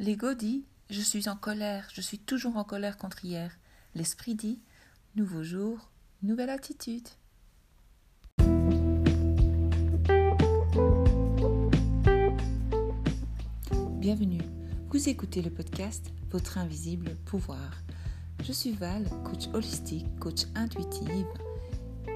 L'ego 0.00 0.34
dit 0.34 0.64
Je 0.90 1.00
suis 1.00 1.28
en 1.28 1.36
colère, 1.36 1.88
je 1.94 2.00
suis 2.00 2.18
toujours 2.18 2.56
en 2.56 2.64
colère 2.64 2.98
contre 2.98 3.24
hier. 3.24 3.56
L'esprit 3.94 4.34
dit 4.34 4.60
Nouveau 5.14 5.44
jour, 5.44 5.88
nouvelle 6.24 6.50
attitude. 6.50 7.06
Bienvenue, 14.00 14.42
vous 14.88 15.08
écoutez 15.08 15.42
le 15.42 15.50
podcast 15.50 16.10
Votre 16.32 16.58
invisible 16.58 17.14
pouvoir. 17.24 17.70
Je 18.42 18.50
suis 18.50 18.72
Val, 18.72 19.08
coach 19.22 19.46
holistique, 19.52 20.18
coach 20.18 20.46
intuitive, 20.56 21.26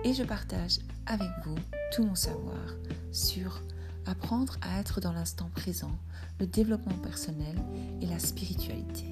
et 0.02 0.14
je 0.14 0.24
partage 0.24 0.80
avec 1.06 1.30
vous 1.44 1.54
tout 1.92 2.04
mon 2.04 2.16
savoir 2.16 2.74
sur 3.12 3.62
apprendre 4.08 4.56
à 4.62 4.80
être 4.80 5.00
dans 5.00 5.12
l'instant 5.12 5.50
présent, 5.54 5.92
le 6.40 6.46
développement 6.46 6.96
personnel 6.96 7.56
et 8.00 8.06
la 8.06 8.18
spiritualité. 8.18 9.04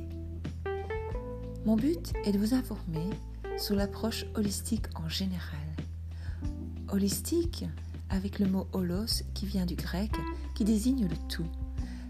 Mon 1.67 1.77
but 1.77 2.15
est 2.25 2.33
de 2.33 2.39
vous 2.39 2.55
informer 2.55 3.11
sur 3.59 3.75
l'approche 3.75 4.25
holistique 4.35 4.87
en 4.95 5.09
général. 5.09 5.61
Holistique 6.89 7.67
avec 8.09 8.39
le 8.39 8.47
mot 8.47 8.69
holos 8.73 9.23
qui 9.35 9.47
vient 9.47 9.67
du 9.67 9.75
grec 9.75 10.13
qui 10.55 10.65
désigne 10.65 11.09
le 11.09 11.17
tout. 11.29 11.47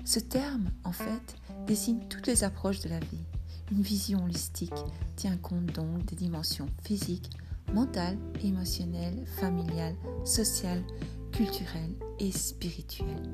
Ce 0.04 0.20
terme, 0.20 0.70
en 0.84 0.92
fait, 0.92 1.36
désigne 1.66 2.06
toutes 2.08 2.26
les 2.26 2.44
approches 2.44 2.80
de 2.80 2.88
la 2.88 3.00
vie. 3.00 3.24
Une 3.72 3.82
vision 3.82 4.24
holistique 4.24 4.84
tient 5.16 5.36
compte 5.36 5.66
donc 5.66 6.04
des 6.04 6.16
dimensions 6.16 6.68
physiques, 6.84 7.30
mentales, 7.74 8.18
émotionnelles, 8.44 9.24
familiales, 9.40 9.96
sociales, 10.24 10.84
culturelles 11.32 11.96
et 12.18 12.32
spirituelles. 12.32 13.32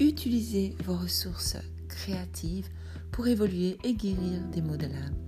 Utilisez 0.00 0.74
vos 0.84 0.96
ressources 0.96 1.56
créatives 1.88 2.68
pour 3.12 3.26
évoluer 3.26 3.78
et 3.84 3.94
guérir 3.94 4.42
des 4.52 4.60
maux 4.60 4.76
de 4.76 4.86
l'âme. 4.86 5.24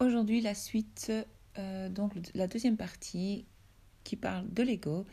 Aujourd'hui, 0.00 0.40
la 0.40 0.54
suite, 0.54 1.12
euh, 1.58 1.88
donc 1.88 2.14
la 2.34 2.46
deuxième 2.46 2.76
partie 2.76 3.44
qui 4.04 4.16
parle 4.16 4.48
de 4.52 4.62
l'ego. 4.62 5.06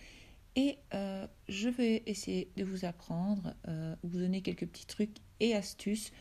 Et 0.55 0.77
euh, 0.93 1.27
je 1.49 1.67
vais 1.67 2.03
essayer 2.05 2.49
de 2.55 2.63
vous 2.63 2.85
apprendre, 2.85 3.53
euh, 3.67 3.93
vous 4.03 4.19
donner 4.19 4.41
quelques 4.41 4.65
petits 4.65 4.85
trucs 4.85 5.17
et 5.41 5.53
astuces 5.53 6.11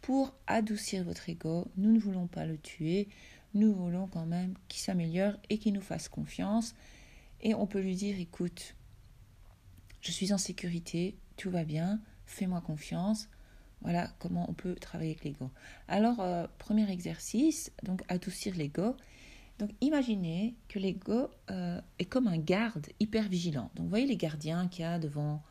pour 0.00 0.34
adoucir 0.46 1.04
votre 1.04 1.28
ego. 1.28 1.68
Nous 1.76 1.92
ne 1.92 1.98
voulons 1.98 2.26
pas 2.26 2.46
le 2.46 2.56
tuer, 2.56 3.08
nous 3.54 3.74
voulons 3.74 4.06
quand 4.06 4.26
même 4.26 4.54
qu'il 4.68 4.80
s'améliore 4.80 5.34
et 5.50 5.58
qu'il 5.58 5.72
nous 5.72 5.80
fasse 5.80 6.08
confiance. 6.08 6.74
Et 7.40 7.54
on 7.54 7.66
peut 7.66 7.80
lui 7.80 7.96
dire, 7.96 8.18
écoute, 8.18 8.74
je 10.00 10.10
suis 10.10 10.32
en 10.32 10.38
sécurité, 10.38 11.16
tout 11.36 11.50
va 11.50 11.64
bien, 11.64 12.00
fais-moi 12.26 12.60
confiance. 12.60 13.28
Voilà 13.82 14.08
comment 14.20 14.48
on 14.48 14.54
peut 14.54 14.74
travailler 14.76 15.10
avec 15.10 15.24
l'ego. 15.24 15.50
Alors, 15.88 16.20
euh, 16.20 16.46
premier 16.58 16.88
exercice, 16.90 17.72
donc 17.82 18.02
adoucir 18.08 18.54
l'ego. 18.54 18.96
Donc, 19.58 19.70
imaginez 19.80 20.54
que 20.68 20.78
l'ego 20.78 21.28
euh, 21.50 21.80
est 21.98 22.04
comme 22.04 22.28
un 22.28 22.38
garde 22.38 22.86
hyper 23.00 23.28
vigilant. 23.28 23.70
Donc, 23.74 23.84
vous 23.84 23.90
voyez 23.90 24.06
les 24.06 24.16
gardiens 24.16 24.68
qu'il 24.68 24.82
y 24.82 24.84
a 24.84 24.98
devant, 24.98 25.42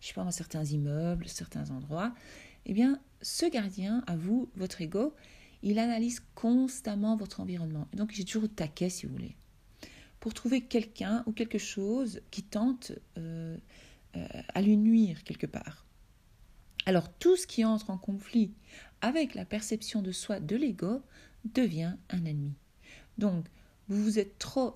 je 0.00 0.08
sais 0.08 0.14
pas, 0.14 0.30
certains 0.30 0.64
immeubles, 0.64 1.28
certains 1.28 1.70
endroits. 1.70 2.14
Eh 2.66 2.74
bien, 2.74 3.00
ce 3.22 3.46
gardien, 3.46 4.04
à 4.06 4.16
vous, 4.16 4.50
votre 4.54 4.80
ego, 4.80 5.14
il 5.62 5.78
analyse 5.78 6.22
constamment 6.34 7.16
votre 7.16 7.40
environnement. 7.40 7.88
Et 7.92 7.96
donc, 7.96 8.12
j'ai 8.12 8.24
toujours 8.24 8.44
au 8.44 8.48
taquet, 8.48 8.90
si 8.90 9.06
vous 9.06 9.12
voulez, 9.12 9.36
pour 10.18 10.34
trouver 10.34 10.62
quelqu'un 10.62 11.22
ou 11.26 11.32
quelque 11.32 11.58
chose 11.58 12.20
qui 12.30 12.42
tente 12.42 12.92
euh, 13.18 13.56
euh, 14.16 14.26
à 14.54 14.62
lui 14.62 14.76
nuire 14.76 15.22
quelque 15.24 15.46
part. 15.46 15.84
Alors, 16.86 17.12
tout 17.12 17.36
ce 17.36 17.46
qui 17.46 17.64
entre 17.64 17.90
en 17.90 17.98
conflit 17.98 18.52
avec 19.00 19.34
la 19.34 19.44
perception 19.44 20.02
de 20.02 20.12
soi 20.12 20.40
de 20.40 20.56
l'ego 20.56 21.02
devient 21.44 21.94
un 22.10 22.24
ennemi. 22.24 22.54
Donc, 23.18 23.46
vous 23.88 24.02
vous 24.02 24.18
êtes 24.18 24.38
trop 24.38 24.74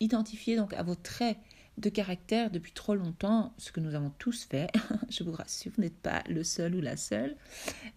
identifié 0.00 0.56
donc 0.56 0.72
à 0.72 0.82
vos 0.82 0.94
traits 0.94 1.36
de 1.78 1.90
caractère 1.90 2.50
depuis 2.50 2.72
trop 2.72 2.94
longtemps, 2.94 3.52
ce 3.58 3.70
que 3.70 3.80
nous 3.80 3.94
avons 3.94 4.10
tous 4.18 4.44
fait, 4.44 4.70
je 5.10 5.24
vous 5.24 5.32
rassure, 5.32 5.72
vous 5.76 5.82
n'êtes 5.82 5.98
pas 5.98 6.22
le 6.28 6.42
seul 6.42 6.74
ou 6.74 6.80
la 6.80 6.96
seule. 6.96 7.36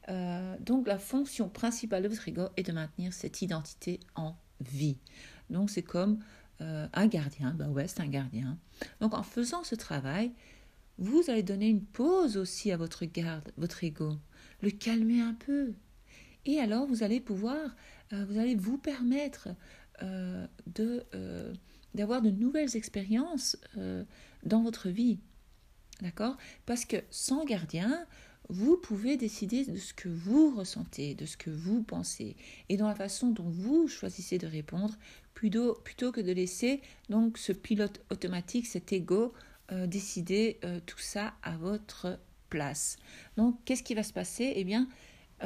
Euh, 0.10 0.56
donc 0.60 0.88
la 0.88 1.00
fonction 1.00 1.50
principale 1.50 2.04
de 2.04 2.10
votre 2.10 2.28
ego 2.28 2.48
est 2.58 2.64
de 2.64 2.74
maintenir 2.74 3.14
cette 3.14 3.42
identité 3.42 4.00
en 4.16 4.36
vie. 4.60 4.98
Donc 5.50 5.70
c'est 5.70 5.84
comme 5.84 6.20
euh, 6.62 6.88
un 6.94 7.08
gardien, 7.08 7.52
ben 7.52 7.70
ouais, 7.70 7.88
c'est 7.88 8.02
un 8.02 8.08
gardien. 8.08 8.58
Donc 9.00 9.14
en 9.14 9.24
faisant 9.24 9.64
ce 9.64 9.76
travail, 9.76 10.34
vous 10.98 11.24
allez 11.30 11.44
donner 11.44 11.70
une 11.70 11.84
pause 11.84 12.36
aussi 12.36 12.74
à 12.74 12.78
votre 12.78 13.06
garde, 13.06 13.52
votre 13.56 13.84
ego, 13.86 14.18
le 14.62 14.72
calmer 14.72 15.22
un 15.22 15.34
peu. 15.34 15.74
Et 16.46 16.60
alors 16.60 16.86
vous 16.86 17.04
allez 17.04 17.22
pouvoir, 17.22 17.76
euh, 18.12 18.26
vous 18.26 18.38
allez 18.38 18.56
vous 18.56 18.78
permettre 18.78 19.50
de 20.66 21.06
d'avoir 21.96 22.22
de 22.22 22.30
nouvelles 22.30 22.76
expériences 22.76 23.58
euh, 23.78 24.04
dans 24.44 24.62
votre 24.62 24.90
vie. 24.90 25.20
D'accord? 26.02 26.38
Parce 26.66 26.86
que 26.86 26.98
sans 27.10 27.44
gardien, 27.46 28.06
vous 28.48 28.78
pouvez 28.78 29.18
décider 29.18 29.66
de 29.66 29.78
ce 29.78 29.94
que 29.94 30.10
vous 30.10 30.56
ressentez, 30.56 31.14
de 31.14 31.26
ce 31.26 31.38
que 31.38 31.50
vous 31.50 31.84
pensez, 31.84 32.36
et 32.70 32.78
dans 32.78 32.88
la 32.88 32.96
façon 32.96 33.32
dont 33.32 33.50
vous 33.50 33.88
choisissez 33.88 34.38
de 34.38 34.48
répondre, 34.48 34.96
plutôt, 35.34 35.76
que 36.12 36.22
de 36.22 36.32
laisser 36.32 36.82
donc 37.10 37.38
ce 37.38 37.54
pilote 37.54 38.02
automatique, 38.10 38.66
cet 38.66 38.92
ego, 38.92 39.34
euh, 39.72 39.88
décider 39.88 40.60
euh, 40.64 40.80
tout 40.86 41.00
ça 41.00 41.34
à 41.44 41.58
votre 41.58 42.20
place. 42.50 42.98
Donc, 43.38 43.58
qu'est-ce 43.66 43.84
qui 43.84 43.94
va 43.94 44.04
se 44.04 44.14
passer? 44.14 44.54
Eh 44.56 44.64
bien, 44.64 44.88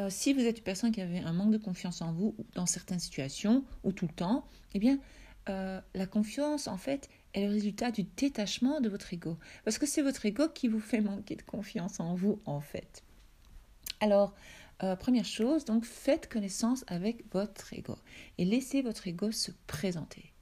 si 0.09 0.33
vous 0.33 0.39
êtes 0.39 0.57
une 0.57 0.63
personne 0.63 0.91
qui 0.91 1.01
avait 1.01 1.19
un 1.19 1.33
manque 1.33 1.51
de 1.51 1.59
confiance 1.59 2.01
en 2.01 2.13
vous 2.13 2.35
dans 2.55 2.65
certaines 2.65 2.97
situations 2.97 3.63
ou 3.83 3.91
tout 3.91 4.07
le 4.07 4.13
temps, 4.13 4.47
eh 4.73 4.79
bien, 4.79 4.97
euh, 5.49 5.81
la 5.93 6.05
confiance, 6.05 6.67
en 6.67 6.77
fait, 6.77 7.09
est 7.33 7.45
le 7.45 7.51
résultat 7.51 7.91
du 7.91 8.03
détachement 8.03 8.81
de 8.81 8.89
votre 8.89 9.13
ego. 9.13 9.37
Parce 9.65 9.77
que 9.77 9.85
c'est 9.85 10.01
votre 10.01 10.25
ego 10.25 10.47
qui 10.49 10.67
vous 10.67 10.79
fait 10.81 11.01
manquer 11.01 11.35
de 11.35 11.41
confiance 11.41 11.99
en 11.99 12.15
vous, 12.15 12.41
en 12.45 12.61
fait. 12.61 13.03
Alors, 13.99 14.33
euh, 14.83 14.95
première 14.95 15.25
chose, 15.25 15.65
donc 15.65 15.85
faites 15.85 16.27
connaissance 16.27 16.83
avec 16.87 17.31
votre 17.31 17.73
ego 17.73 17.95
et 18.37 18.45
laissez 18.45 18.81
votre 18.81 19.07
ego 19.07 19.31
se 19.31 19.51
présenter. 19.67 20.33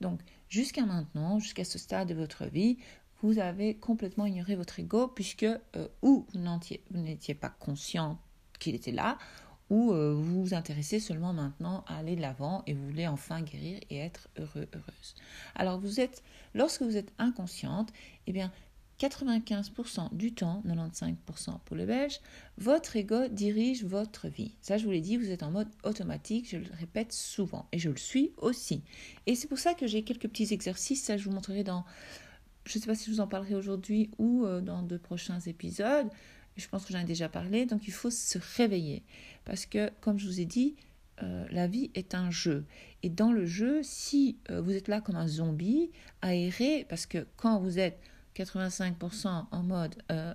Donc, 0.00 0.20
jusqu'à 0.48 0.84
maintenant, 0.84 1.38
jusqu'à 1.38 1.64
ce 1.64 1.78
stade 1.78 2.08
de 2.08 2.14
votre 2.14 2.46
vie, 2.46 2.78
vous 3.22 3.38
avez 3.38 3.74
complètement 3.74 4.26
ignoré 4.26 4.56
votre 4.56 4.78
ego 4.80 5.08
puisque 5.08 5.44
euh, 5.44 5.88
ou 6.02 6.26
vous 6.32 7.00
n'étiez 7.00 7.34
pas 7.34 7.48
conscient 7.48 8.18
qu'il 8.58 8.74
était 8.74 8.92
là, 8.92 9.18
ou 9.70 9.92
euh, 9.92 10.14
vous 10.14 10.44
vous 10.44 10.54
intéressez 10.54 11.00
seulement 11.00 11.32
maintenant 11.32 11.84
à 11.86 11.98
aller 11.98 12.16
de 12.16 12.20
l'avant 12.20 12.62
et 12.66 12.74
vous 12.74 12.86
voulez 12.86 13.06
enfin 13.06 13.42
guérir 13.42 13.80
et 13.90 13.98
être 13.98 14.28
heureux, 14.38 14.68
heureuse. 14.74 15.14
Alors 15.54 15.78
vous 15.78 16.00
êtes, 16.00 16.22
lorsque 16.54 16.82
vous 16.82 16.96
êtes 16.96 17.12
inconsciente, 17.18 17.92
eh 18.26 18.32
bien 18.32 18.52
95% 18.98 20.14
du 20.14 20.32
temps, 20.32 20.62
95% 20.66 21.60
pour 21.64 21.76
le 21.76 21.84
belge, 21.84 22.20
votre 22.56 22.96
ego 22.96 23.28
dirige 23.28 23.84
votre 23.84 24.28
vie. 24.28 24.54
Ça, 24.62 24.78
je 24.78 24.84
vous 24.84 24.90
l'ai 24.90 25.00
dit, 25.00 25.16
vous 25.16 25.30
êtes 25.30 25.42
en 25.42 25.50
mode 25.50 25.68
automatique, 25.84 26.48
je 26.48 26.56
le 26.56 26.66
répète 26.78 27.12
souvent, 27.12 27.66
et 27.72 27.78
je 27.78 27.90
le 27.90 27.96
suis 27.96 28.32
aussi. 28.38 28.82
Et 29.26 29.34
c'est 29.34 29.48
pour 29.48 29.58
ça 29.58 29.74
que 29.74 29.86
j'ai 29.86 30.02
quelques 30.02 30.28
petits 30.28 30.52
exercices, 30.52 31.02
ça 31.02 31.16
je 31.16 31.24
vous 31.24 31.32
montrerai 31.32 31.62
dans, 31.62 31.84
je 32.64 32.78
ne 32.78 32.82
sais 32.82 32.86
pas 32.86 32.94
si 32.94 33.06
je 33.06 33.16
vous 33.16 33.20
en 33.20 33.28
parlerai 33.28 33.54
aujourd'hui 33.54 34.10
ou 34.18 34.46
euh, 34.46 34.62
dans 34.62 34.82
de 34.82 34.96
prochains 34.96 35.40
épisodes, 35.40 36.08
je 36.56 36.68
pense 36.68 36.84
que 36.84 36.92
j'en 36.92 37.00
ai 37.00 37.04
déjà 37.04 37.28
parlé, 37.28 37.66
donc 37.66 37.86
il 37.86 37.92
faut 37.92 38.10
se 38.10 38.38
réveiller. 38.56 39.02
Parce 39.44 39.66
que, 39.66 39.90
comme 40.00 40.18
je 40.18 40.26
vous 40.26 40.40
ai 40.40 40.44
dit, 40.44 40.76
euh, 41.22 41.46
la 41.50 41.66
vie 41.66 41.90
est 41.94 42.14
un 42.14 42.30
jeu. 42.30 42.66
Et 43.02 43.08
dans 43.08 43.32
le 43.32 43.46
jeu, 43.46 43.80
si 43.82 44.38
euh, 44.50 44.60
vous 44.60 44.72
êtes 44.72 44.88
là 44.88 45.00
comme 45.00 45.16
un 45.16 45.28
zombie, 45.28 45.90
aéré, 46.22 46.86
parce 46.88 47.06
que 47.06 47.26
quand 47.36 47.58
vous 47.58 47.78
êtes 47.78 47.98
85% 48.34 49.46
en 49.50 49.62
mode 49.62 49.94
euh, 50.12 50.34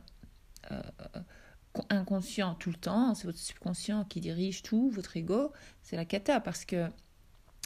inconscient 1.89 2.55
tout 2.55 2.69
le 2.69 2.77
temps, 2.77 3.13
c'est 3.13 3.25
votre 3.25 3.37
subconscient 3.37 4.05
qui 4.05 4.21
dirige 4.21 4.63
tout, 4.63 4.89
votre 4.89 5.15
ego, 5.17 5.51
c'est 5.83 5.95
la 5.95 6.05
cata, 6.05 6.39
parce 6.39 6.65
que 6.65 6.87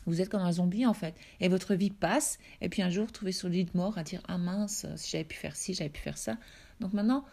vous 0.05 0.21
êtes 0.21 0.29
comme 0.29 0.41
un 0.41 0.51
zombie 0.51 0.85
en 0.85 0.93
fait. 0.93 1.15
Et 1.39 1.47
votre 1.47 1.73
vie 1.73 1.91
passe, 1.91 2.37
et 2.61 2.69
puis 2.69 2.81
un 2.81 2.89
jour, 2.89 3.05
vous 3.05 3.11
trouvez 3.11 3.31
sur 3.31 3.47
le 3.47 3.55
lit 3.55 3.65
de 3.65 3.75
mort 3.75 3.97
à 3.97 4.03
dire 4.03 4.21
Ah 4.27 4.37
mince, 4.37 4.85
si 4.97 5.11
j'avais 5.11 5.23
pu 5.23 5.37
faire 5.37 5.55
ci, 5.55 5.73
j'avais 5.73 5.89
pu 5.89 6.01
faire 6.01 6.17
ça. 6.17 6.37
Donc 6.79 6.93
maintenant, 6.93 7.25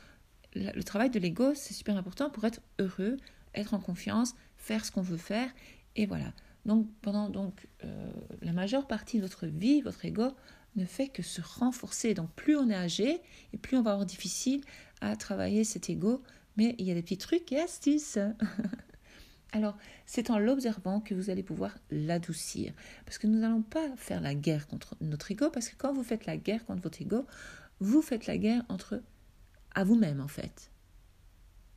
le 0.54 0.82
travail 0.82 1.10
de 1.10 1.18
l'ego, 1.18 1.54
c'est 1.54 1.74
super 1.74 1.96
important 1.96 2.30
pour 2.30 2.44
être 2.44 2.60
heureux, 2.78 3.16
être 3.54 3.74
en 3.74 3.78
confiance, 3.78 4.34
faire 4.56 4.84
ce 4.84 4.90
qu'on 4.90 5.02
veut 5.02 5.16
faire, 5.16 5.48
et 5.96 6.06
voilà. 6.06 6.32
Donc 6.64 6.86
pendant 7.00 7.28
donc 7.28 7.66
euh, 7.84 8.10
la 8.40 8.52
majeure 8.52 8.86
partie 8.86 9.16
de 9.16 9.22
votre 9.22 9.46
vie, 9.46 9.80
votre 9.80 10.04
ego 10.04 10.28
ne 10.76 10.84
fait 10.84 11.08
que 11.08 11.22
se 11.22 11.40
renforcer. 11.40 12.14
Donc 12.14 12.30
plus 12.34 12.56
on 12.56 12.70
est 12.70 12.74
âgé 12.74 13.20
et 13.52 13.58
plus 13.58 13.76
on 13.76 13.82
va 13.82 13.92
avoir 13.92 14.06
difficile 14.06 14.62
à 15.00 15.16
travailler 15.16 15.64
cet 15.64 15.90
ego. 15.90 16.22
Mais 16.56 16.74
il 16.78 16.86
y 16.86 16.90
a 16.90 16.94
des 16.94 17.02
petits 17.02 17.18
trucs 17.18 17.50
et 17.52 17.60
astuces. 17.60 18.18
Alors, 19.54 19.76
c'est 20.06 20.30
en 20.30 20.38
l'observant 20.38 21.00
que 21.00 21.14
vous 21.14 21.28
allez 21.28 21.42
pouvoir 21.42 21.76
l'adoucir. 21.90 22.72
Parce 23.04 23.18
que 23.18 23.26
nous 23.26 23.38
n'allons 23.38 23.62
pas 23.62 23.86
faire 23.96 24.22
la 24.22 24.34
guerre 24.34 24.66
contre 24.66 24.96
notre 25.02 25.30
ego, 25.30 25.50
parce 25.50 25.68
que 25.68 25.76
quand 25.76 25.92
vous 25.92 26.02
faites 26.02 26.24
la 26.24 26.38
guerre 26.38 26.64
contre 26.64 26.82
votre 26.82 27.02
ego, 27.02 27.26
vous 27.78 28.00
faites 28.00 28.26
la 28.26 28.38
guerre 28.38 28.64
entre 28.70 29.02
à 29.74 29.84
vous-même 29.84 30.20
en 30.20 30.28
fait. 30.28 30.70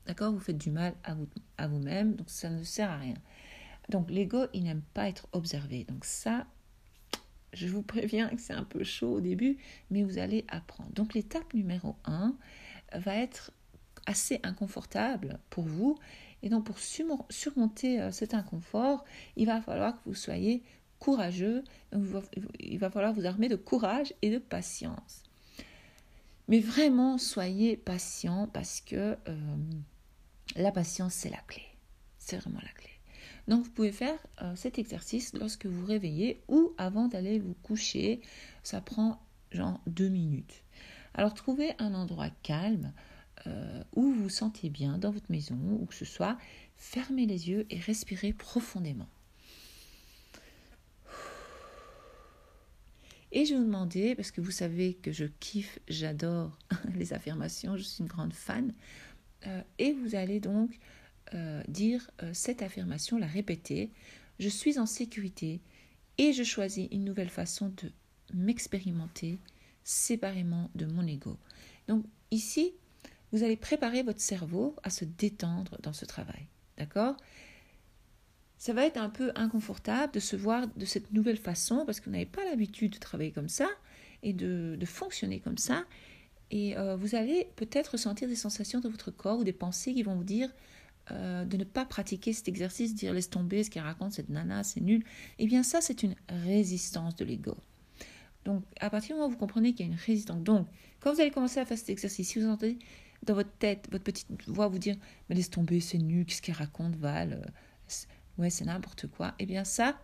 D'accord? 0.05 0.33
Vous 0.33 0.39
faites 0.39 0.57
du 0.57 0.71
mal 0.71 0.93
à, 1.03 1.15
vous, 1.15 1.27
à 1.57 1.67
vous-même, 1.67 2.15
donc 2.15 2.29
ça 2.29 2.49
ne 2.49 2.63
sert 2.63 2.89
à 2.91 2.97
rien. 2.97 3.15
Donc 3.89 4.09
l'ego, 4.09 4.45
il 4.53 4.63
n'aime 4.63 4.81
pas 4.93 5.07
être 5.07 5.27
observé. 5.31 5.83
Donc 5.85 6.05
ça, 6.05 6.45
je 7.53 7.67
vous 7.67 7.81
préviens 7.83 8.29
que 8.29 8.41
c'est 8.41 8.53
un 8.53 8.63
peu 8.63 8.83
chaud 8.83 9.15
au 9.15 9.21
début, 9.21 9.57
mais 9.89 10.03
vous 10.03 10.17
allez 10.17 10.45
apprendre. 10.47 10.91
Donc 10.91 11.13
l'étape 11.13 11.53
numéro 11.53 11.95
1 12.05 12.35
va 12.93 13.15
être 13.15 13.51
assez 14.05 14.39
inconfortable 14.43 15.39
pour 15.49 15.65
vous. 15.65 15.97
Et 16.43 16.49
donc 16.49 16.65
pour 16.65 16.77
surmonter 16.77 17.99
euh, 17.99 18.11
cet 18.11 18.33
inconfort, 18.35 19.03
il 19.35 19.47
va 19.47 19.61
falloir 19.61 19.95
que 19.95 20.09
vous 20.09 20.15
soyez 20.15 20.63
courageux. 20.99 21.63
il 22.59 22.79
va 22.79 22.89
falloir 22.89 23.13
vous 23.13 23.25
armer 23.25 23.49
de 23.49 23.55
courage 23.55 24.13
et 24.21 24.29
de 24.29 24.37
patience. 24.37 25.24
Mais 26.47 26.59
vraiment, 26.59 27.17
soyez 27.17 27.75
patient 27.75 28.47
parce 28.53 28.81
que 28.81 29.17
euh, 29.27 29.55
la 30.55 30.71
patience, 30.71 31.13
c'est 31.13 31.29
la 31.29 31.41
clé. 31.47 31.63
C'est 32.19 32.37
vraiment 32.37 32.59
la 32.61 32.69
clé. 32.69 32.89
Donc, 33.47 33.63
vous 33.63 33.71
pouvez 33.71 33.91
faire 33.91 34.17
euh, 34.41 34.55
cet 34.55 34.79
exercice 34.79 35.33
lorsque 35.33 35.65
vous 35.65 35.85
réveillez 35.85 36.41
ou 36.47 36.73
avant 36.77 37.07
d'aller 37.07 37.39
vous 37.39 37.55
coucher. 37.63 38.21
Ça 38.63 38.81
prend 38.81 39.21
genre 39.51 39.79
deux 39.87 40.09
minutes. 40.09 40.63
Alors, 41.13 41.33
trouvez 41.33 41.73
un 41.79 41.93
endroit 41.93 42.29
calme 42.43 42.91
euh, 43.47 43.83
où 43.95 44.03
vous 44.03 44.23
vous 44.23 44.29
sentez 44.29 44.69
bien 44.69 44.97
dans 44.97 45.11
votre 45.11 45.31
maison, 45.31 45.57
ou 45.79 45.85
que 45.85 45.93
ce 45.93 46.05
soit. 46.05 46.37
Fermez 46.77 47.25
les 47.25 47.49
yeux 47.49 47.65
et 47.69 47.79
respirez 47.79 48.33
profondément. 48.33 49.07
Et 53.35 53.43
je 53.43 53.53
vais 53.53 53.59
vous 53.59 53.65
demander, 53.65 54.15
parce 54.15 54.31
que 54.31 54.39
vous 54.39 54.49
savez 54.49 54.93
que 54.93 55.11
je 55.11 55.25
kiffe, 55.25 55.79
j'adore 55.89 56.57
les 56.95 57.11
affirmations, 57.11 57.75
je 57.75 57.83
suis 57.83 58.01
une 58.01 58.07
grande 58.07 58.31
fan, 58.31 58.73
euh, 59.45 59.61
et 59.77 59.91
vous 59.91 60.15
allez 60.15 60.39
donc 60.39 60.79
euh, 61.33 61.61
dire 61.67 62.09
euh, 62.23 62.31
cette 62.33 62.61
affirmation, 62.61 63.17
la 63.17 63.27
répéter. 63.27 63.91
Je 64.39 64.47
suis 64.47 64.79
en 64.79 64.85
sécurité 64.85 65.59
et 66.17 66.31
je 66.31 66.43
choisis 66.43 66.87
une 66.91 67.03
nouvelle 67.03 67.29
façon 67.29 67.73
de 67.75 67.91
m'expérimenter 68.33 69.37
séparément 69.83 70.71
de 70.73 70.85
mon 70.85 71.05
ego. 71.05 71.37
Donc 71.89 72.05
ici, 72.31 72.73
vous 73.33 73.43
allez 73.43 73.57
préparer 73.57 74.01
votre 74.01 74.21
cerveau 74.21 74.77
à 74.83 74.89
se 74.89 75.03
détendre 75.03 75.77
dans 75.83 75.93
ce 75.93 76.05
travail. 76.05 76.47
D'accord? 76.77 77.17
Ça 78.57 78.73
va 78.73 78.85
être 78.85 78.97
un 78.97 79.09
peu 79.09 79.31
inconfortable 79.35 80.13
de 80.13 80.19
se 80.19 80.35
voir 80.35 80.67
de 80.75 80.85
cette 80.85 81.11
nouvelle 81.11 81.37
façon 81.37 81.85
parce 81.85 81.99
vous 82.01 82.11
n'avez 82.11 82.25
pas 82.25 82.43
l'habitude 82.45 82.93
de 82.93 82.99
travailler 82.99 83.31
comme 83.31 83.49
ça 83.49 83.67
et 84.23 84.33
de, 84.33 84.75
de 84.79 84.85
fonctionner 84.85 85.39
comme 85.39 85.57
ça. 85.57 85.83
Et 86.51 86.77
euh, 86.77 86.95
vous 86.95 87.15
allez 87.15 87.49
peut-être 87.55 87.89
ressentir 87.89 88.27
des 88.27 88.35
sensations 88.35 88.79
dans 88.79 88.89
votre 88.89 89.11
corps 89.11 89.39
ou 89.39 89.43
des 89.43 89.53
pensées 89.53 89.93
qui 89.93 90.03
vont 90.03 90.15
vous 90.15 90.23
dire 90.23 90.49
euh, 91.11 91.45
de 91.45 91.57
ne 91.57 91.63
pas 91.63 91.85
pratiquer 91.85 92.33
cet 92.33 92.47
exercice, 92.47 92.95
dire 92.95 93.13
laisse 93.13 93.29
tomber 93.29 93.63
ce 93.63 93.69
qu'elle 93.69 93.83
raconte, 93.83 94.13
cette 94.13 94.29
nana, 94.29 94.63
c'est 94.63 94.81
nul. 94.81 95.03
Eh 95.37 95.47
bien 95.47 95.63
ça, 95.63 95.81
c'est 95.81 96.03
une 96.03 96.15
résistance 96.29 97.15
de 97.15 97.25
l'ego. 97.25 97.55
Donc 98.43 98.63
à 98.79 98.89
partir 98.89 99.09
du 99.09 99.13
moment 99.15 99.27
où 99.27 99.31
vous 99.31 99.37
comprenez 99.37 99.73
qu'il 99.73 99.85
y 99.85 99.89
a 99.89 99.91
une 99.91 99.99
résistance, 99.99 100.41
donc 100.41 100.67
quand 100.99 101.13
vous 101.13 101.21
allez 101.21 101.31
commencer 101.31 101.59
à 101.59 101.65
faire 101.65 101.77
cet 101.77 101.89
exercice, 101.89 102.29
si 102.29 102.39
vous 102.39 102.47
entendez 102.47 102.77
dans 103.23 103.33
votre 103.33 103.51
tête, 103.57 103.87
votre 103.91 104.03
petite 104.03 104.27
voix 104.47 104.67
vous 104.67 104.79
dire 104.79 104.95
mais 105.29 105.35
laisse 105.35 105.49
tomber, 105.49 105.79
c'est 105.79 105.97
nul, 105.97 106.25
qu'est-ce 106.25 106.41
qu'elle 106.41 106.55
raconte, 106.55 106.95
Val, 106.95 107.41
euh, 107.43 107.93
ouais 108.37 108.49
c'est 108.49 108.65
n'importe 108.65 109.07
quoi, 109.07 109.33
eh 109.39 109.45
bien 109.45 109.63
ça, 109.63 109.99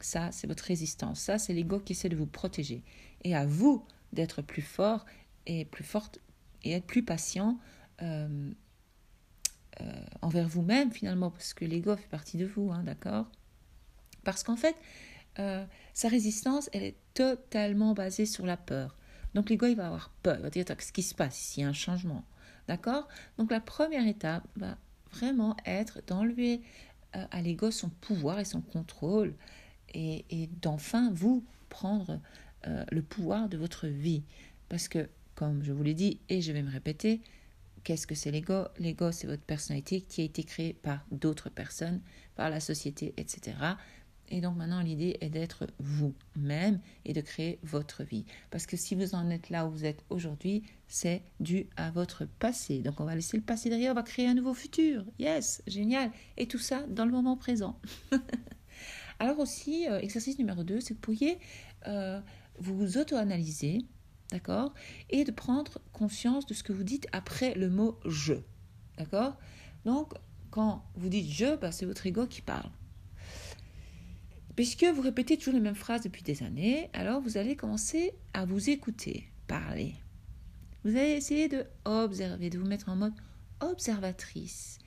ça 0.00 0.32
c'est 0.32 0.46
votre 0.46 0.64
résistance, 0.64 1.20
ça 1.20 1.38
c'est 1.38 1.52
l'ego 1.52 1.80
qui 1.80 1.92
essaie 1.92 2.08
de 2.08 2.16
vous 2.16 2.26
protéger. 2.26 2.82
Et 3.24 3.34
à 3.34 3.46
vous 3.46 3.84
d'être 4.12 4.42
plus 4.42 4.62
fort 4.62 5.04
et 5.46 5.64
plus 5.64 5.84
forte 5.84 6.20
et 6.62 6.72
être 6.72 6.86
plus 6.86 7.02
patient 7.02 7.58
euh, 8.02 8.50
euh, 9.80 10.04
envers 10.22 10.48
vous-même 10.48 10.90
finalement, 10.90 11.30
parce 11.30 11.54
que 11.54 11.64
l'ego 11.64 11.96
fait 11.96 12.08
partie 12.08 12.38
de 12.38 12.46
vous, 12.46 12.70
hein, 12.72 12.82
d'accord? 12.82 13.30
Parce 14.24 14.42
qu'en 14.42 14.56
fait, 14.56 14.74
euh, 15.38 15.64
sa 15.92 16.08
résistance, 16.08 16.70
elle 16.72 16.82
est 16.82 16.96
totalement 17.14 17.92
basée 17.94 18.26
sur 18.26 18.46
la 18.46 18.56
peur. 18.56 18.96
Donc 19.34 19.50
l'ego, 19.50 19.66
il 19.66 19.76
va 19.76 19.86
avoir 19.86 20.10
peur, 20.22 20.36
il 20.38 20.42
va 20.42 20.50
dire 20.50 20.64
ce 20.78 20.92
qui 20.92 21.02
se 21.02 21.14
passe 21.14 21.36
s'il 21.36 21.62
y 21.62 21.66
a 21.66 21.68
un 21.68 21.74
changement, 21.74 22.24
d'accord? 22.68 23.06
Donc 23.38 23.50
la 23.50 23.60
première 23.60 24.06
étape 24.06 24.46
va 24.56 24.78
vraiment 25.12 25.56
être 25.66 26.00
d'enlever 26.06 26.62
à 27.12 27.42
l'ego 27.42 27.70
son 27.70 27.88
pouvoir 27.88 28.38
et 28.38 28.44
son 28.44 28.60
contrôle 28.60 29.34
et, 29.94 30.24
et 30.30 30.48
d'enfin 30.60 31.10
vous 31.12 31.44
prendre 31.68 32.20
le 32.90 33.00
pouvoir 33.02 33.48
de 33.48 33.56
votre 33.56 33.86
vie. 33.86 34.24
Parce 34.68 34.88
que 34.88 35.08
comme 35.34 35.62
je 35.62 35.72
vous 35.72 35.82
l'ai 35.82 35.94
dit 35.94 36.18
et 36.28 36.40
je 36.40 36.50
vais 36.50 36.62
me 36.62 36.70
répéter, 36.70 37.20
qu'est-ce 37.84 38.06
que 38.06 38.16
c'est 38.16 38.32
l'ego? 38.32 38.64
L'ego, 38.78 39.12
c'est 39.12 39.28
votre 39.28 39.44
personnalité 39.44 40.00
qui 40.00 40.22
a 40.22 40.24
été 40.24 40.42
créée 40.42 40.72
par 40.72 41.06
d'autres 41.12 41.50
personnes, 41.50 42.00
par 42.34 42.50
la 42.50 42.58
société, 42.58 43.14
etc. 43.16 43.56
Et 44.28 44.40
donc 44.40 44.56
maintenant, 44.56 44.80
l'idée 44.80 45.16
est 45.20 45.30
d'être 45.30 45.66
vous-même 45.78 46.80
et 47.04 47.12
de 47.12 47.20
créer 47.20 47.58
votre 47.62 48.02
vie. 48.02 48.24
Parce 48.50 48.66
que 48.66 48.76
si 48.76 48.94
vous 48.94 49.14
en 49.14 49.30
êtes 49.30 49.50
là 49.50 49.66
où 49.66 49.70
vous 49.70 49.84
êtes 49.84 50.04
aujourd'hui, 50.10 50.64
c'est 50.88 51.22
dû 51.40 51.68
à 51.76 51.90
votre 51.90 52.24
passé. 52.24 52.80
Donc 52.80 53.00
on 53.00 53.04
va 53.04 53.14
laisser 53.14 53.36
le 53.36 53.42
passé 53.42 53.70
derrière, 53.70 53.92
on 53.92 53.94
va 53.94 54.02
créer 54.02 54.26
un 54.26 54.34
nouveau 54.34 54.54
futur. 54.54 55.04
Yes, 55.18 55.62
génial. 55.66 56.10
Et 56.36 56.46
tout 56.48 56.58
ça 56.58 56.84
dans 56.88 57.04
le 57.04 57.12
moment 57.12 57.36
présent. 57.36 57.78
Alors 59.18 59.38
aussi, 59.38 59.88
euh, 59.88 60.00
exercice 60.00 60.38
numéro 60.38 60.62
2, 60.62 60.80
c'est 60.80 60.88
que 60.88 60.94
vous 60.94 61.00
pourriez 61.00 61.38
euh, 61.86 62.20
vous 62.58 62.98
auto-analyser 62.98 63.78
D'accord 64.32 64.74
Et 65.08 65.24
de 65.24 65.30
prendre 65.30 65.78
conscience 65.92 66.46
de 66.46 66.54
ce 66.54 66.64
que 66.64 66.72
vous 66.72 66.82
dites 66.82 67.06
après 67.12 67.54
le 67.54 67.70
mot 67.70 67.98
je. 68.04 68.34
D'accord? 68.98 69.36
Donc, 69.84 70.14
quand 70.50 70.84
vous 70.96 71.08
dites 71.08 71.30
je, 71.30 71.56
bah, 71.56 71.70
c'est 71.70 71.86
votre 71.86 72.06
ego 72.06 72.26
qui 72.26 72.42
parle. 72.42 72.70
Puisque 74.56 74.84
vous 74.84 75.02
répétez 75.02 75.36
toujours 75.36 75.54
les 75.54 75.60
mêmes 75.60 75.74
phrases 75.74 76.02
depuis 76.02 76.22
des 76.22 76.42
années, 76.42 76.88
alors 76.94 77.20
vous 77.20 77.36
allez 77.36 77.56
commencer 77.56 78.12
à 78.32 78.46
vous 78.46 78.70
écouter, 78.70 79.30
parler. 79.46 79.94
Vous 80.84 80.90
allez 80.96 81.12
essayer 81.12 81.48
de 81.48 81.66
observer, 81.84 82.50
de 82.50 82.58
vous 82.58 82.66
mettre 82.66 82.88
en 82.88 82.96
mode 82.96 83.14
observatrice 83.60 84.78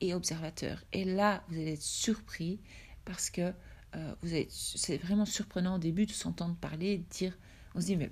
et 0.00 0.14
observateur. 0.14 0.84
Et 0.92 1.04
là, 1.04 1.42
vous 1.48 1.54
allez 1.54 1.72
être 1.72 1.82
surpris 1.82 2.60
parce 3.04 3.30
que 3.30 3.52
euh, 3.96 4.46
c'est 4.50 4.98
vraiment 4.98 5.24
surprenant 5.24 5.76
au 5.76 5.78
début 5.78 6.04
de 6.04 6.12
s'entendre 6.12 6.56
parler, 6.56 6.98
de 6.98 7.04
dire, 7.04 7.38
on 7.74 7.80
se 7.80 7.86
dit, 7.86 7.96
mais 7.96 8.10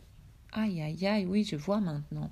Aïe, 0.52 0.80
aïe, 0.80 1.06
aïe, 1.06 1.26
oui, 1.26 1.44
je 1.44 1.56
vois 1.56 1.80
maintenant. 1.80 2.30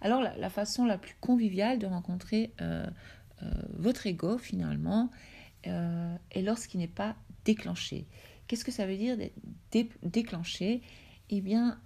Alors, 0.00 0.20
la, 0.20 0.50
façon 0.50 0.84
la 0.84 0.98
plus 0.98 1.14
conviviale 1.20 1.78
de 1.78 1.86
rencontrer 1.86 2.52
euh, 2.60 2.84
euh, 3.42 3.50
votre 3.74 4.08
ego, 4.08 4.38
finalement, 4.38 5.10
euh, 5.66 6.16
est 6.30 6.42
lorsqu'il 6.42 6.80
n'est 6.80 6.88
pas 6.88 7.16
déclenché. 7.44 8.06
Qu'est-ce 8.46 8.64
que 8.64 8.72
ça 8.72 8.86
veut 8.86 8.96
dire 8.96 9.16
d'être 9.70 9.96
déclenché? 10.02 10.82
Eh 11.30 11.40
bien, 11.40 11.80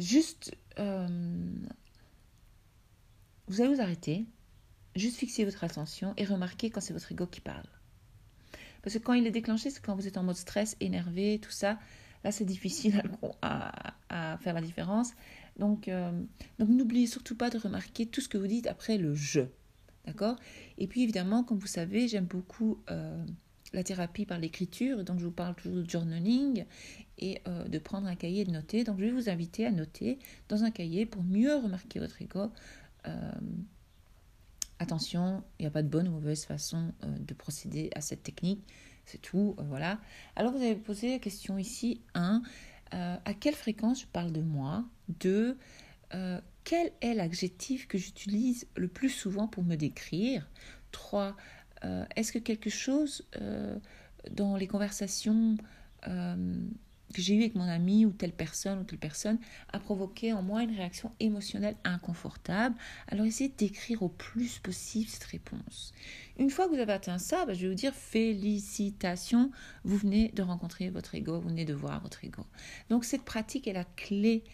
juste, 0.00 0.56
vous 0.78 1.60
allez 3.60 3.74
vous 3.74 3.80
arrêter, 3.80 4.26
juste 4.96 5.16
fixer 5.16 5.44
votre 5.44 5.64
attention 5.64 6.14
et 6.16 6.24
remarquer 6.24 6.70
quand 6.70 6.80
c'est 6.80 6.94
votre 6.94 7.12
ego 7.12 7.26
qui 7.26 7.40
parle. 7.40 7.68
Parce 8.82 8.94
que 8.94 8.98
quand 8.98 9.12
il 9.12 9.26
est 9.26 9.32
déclenché, 9.32 9.70
c'est 9.70 9.80
quand 9.80 9.94
vous 9.94 10.08
êtes 10.08 10.16
en 10.16 10.22
mode 10.22 10.36
stress, 10.36 10.76
énervé, 10.80 11.38
tout 11.40 11.50
ça. 11.50 11.78
Là, 12.24 12.32
c'est 12.32 12.44
difficile 12.44 13.02
à, 13.42 14.38
faire 14.40 14.54
la 14.54 14.60
différence. 14.60 15.12
Donc, 15.58 15.88
euh, 15.88 16.10
donc 16.58 16.68
n'oubliez 16.68 17.06
surtout 17.06 17.36
pas 17.36 17.50
de 17.50 17.58
remarquer 17.58 18.06
tout 18.06 18.20
ce 18.20 18.28
que 18.28 18.38
vous 18.38 18.46
dites 18.46 18.66
après 18.66 18.98
le 18.98 19.14
je. 19.14 19.42
D'accord? 20.04 20.36
Et 20.78 20.86
puis, 20.86 21.02
évidemment, 21.02 21.44
comme 21.44 21.58
vous 21.58 21.66
savez, 21.66 22.08
j'aime 22.08 22.24
beaucoup 22.26 22.82
euh, 22.90 23.24
la 23.72 23.84
thérapie 23.84 24.26
par 24.26 24.38
l'écriture. 24.38 25.04
Donc, 25.04 25.20
je 25.20 25.24
vous 25.24 25.30
parle 25.30 25.54
toujours 25.54 25.82
de 25.82 25.88
journaling 25.88 26.64
et 27.18 27.40
euh, 27.46 27.68
de 27.68 27.78
prendre 27.78 28.06
un 28.08 28.16
cahier 28.16 28.42
et 28.42 28.44
de 28.44 28.50
noter. 28.50 28.84
Donc, 28.84 28.98
je 28.98 29.04
vais 29.04 29.12
vous 29.12 29.28
inviter 29.28 29.66
à 29.66 29.70
noter 29.70 30.18
dans 30.48 30.64
un 30.64 30.70
cahier 30.70 31.06
pour 31.06 31.22
mieux 31.22 31.54
remarquer 31.54 32.00
votre 32.00 32.20
ego. 32.20 32.50
Attention, 34.82 35.44
il 35.60 35.62
n'y 35.62 35.68
a 35.68 35.70
pas 35.70 35.84
de 35.84 35.88
bonne 35.88 36.08
ou 36.08 36.10
mauvaise 36.10 36.44
façon 36.44 36.92
euh, 37.04 37.18
de 37.20 37.34
procéder 37.34 37.90
à 37.94 38.00
cette 38.00 38.24
technique. 38.24 38.64
C'est 39.04 39.22
tout, 39.22 39.54
euh, 39.60 39.62
voilà. 39.68 40.00
Alors 40.34 40.50
vous 40.50 40.58
avez 40.58 40.74
posé 40.74 41.12
la 41.12 41.18
question 41.20 41.56
ici 41.56 42.00
1. 42.14 42.42
Euh, 42.92 43.16
à 43.24 43.34
quelle 43.34 43.54
fréquence 43.54 44.00
je 44.00 44.06
parle 44.06 44.32
de 44.32 44.42
moi? 44.42 44.84
2. 45.20 45.56
Quel 46.64 46.92
est 47.00 47.14
l'adjectif 47.14 47.88
que 47.88 47.98
j'utilise 47.98 48.66
le 48.76 48.88
plus 48.88 49.10
souvent 49.10 49.48
pour 49.48 49.62
me 49.64 49.76
décrire? 49.76 50.48
3. 50.92 51.36
Est-ce 52.16 52.32
que 52.32 52.38
quelque 52.38 52.70
chose 52.70 53.26
dans 54.30 54.56
les 54.56 54.66
conversations 54.66 55.56
que 57.12 57.20
j'ai 57.20 57.34
eu 57.34 57.40
avec 57.40 57.54
mon 57.54 57.68
ami 57.68 58.06
ou 58.06 58.10
telle 58.10 58.32
personne 58.32 58.80
ou 58.80 58.84
telle 58.84 58.98
personne 58.98 59.38
a 59.72 59.78
provoqué 59.78 60.32
en 60.32 60.42
moi 60.42 60.62
une 60.62 60.74
réaction 60.74 61.12
émotionnelle 61.20 61.76
inconfortable? 61.84 62.74
Alors 63.08 63.26
essayez 63.26 63.50
d'écrire 63.50 64.02
au 64.02 64.08
plus 64.08 64.58
possible 64.58 65.08
cette 65.08 65.24
réponse. 65.24 65.92
Une 66.38 66.50
fois 66.50 66.66
que 66.66 66.74
vous 66.74 66.80
avez 66.80 66.92
atteint 66.92 67.18
ça, 67.18 67.44
bah, 67.44 67.54
je 67.54 67.62
vais 67.62 67.68
vous 67.68 67.74
dire 67.74 67.94
félicitations, 67.94 69.50
vous 69.84 69.96
venez 69.96 70.28
de 70.28 70.42
rencontrer 70.42 70.88
votre 70.90 71.14
ego, 71.14 71.40
vous 71.40 71.48
venez 71.48 71.64
de 71.64 71.74
voir 71.74 72.00
votre 72.00 72.24
ego. 72.24 72.46
Donc 72.88 73.04
cette 73.04 73.24
pratique 73.24 73.68
est 73.68 73.72
la 73.72 73.84
clé 73.84 74.44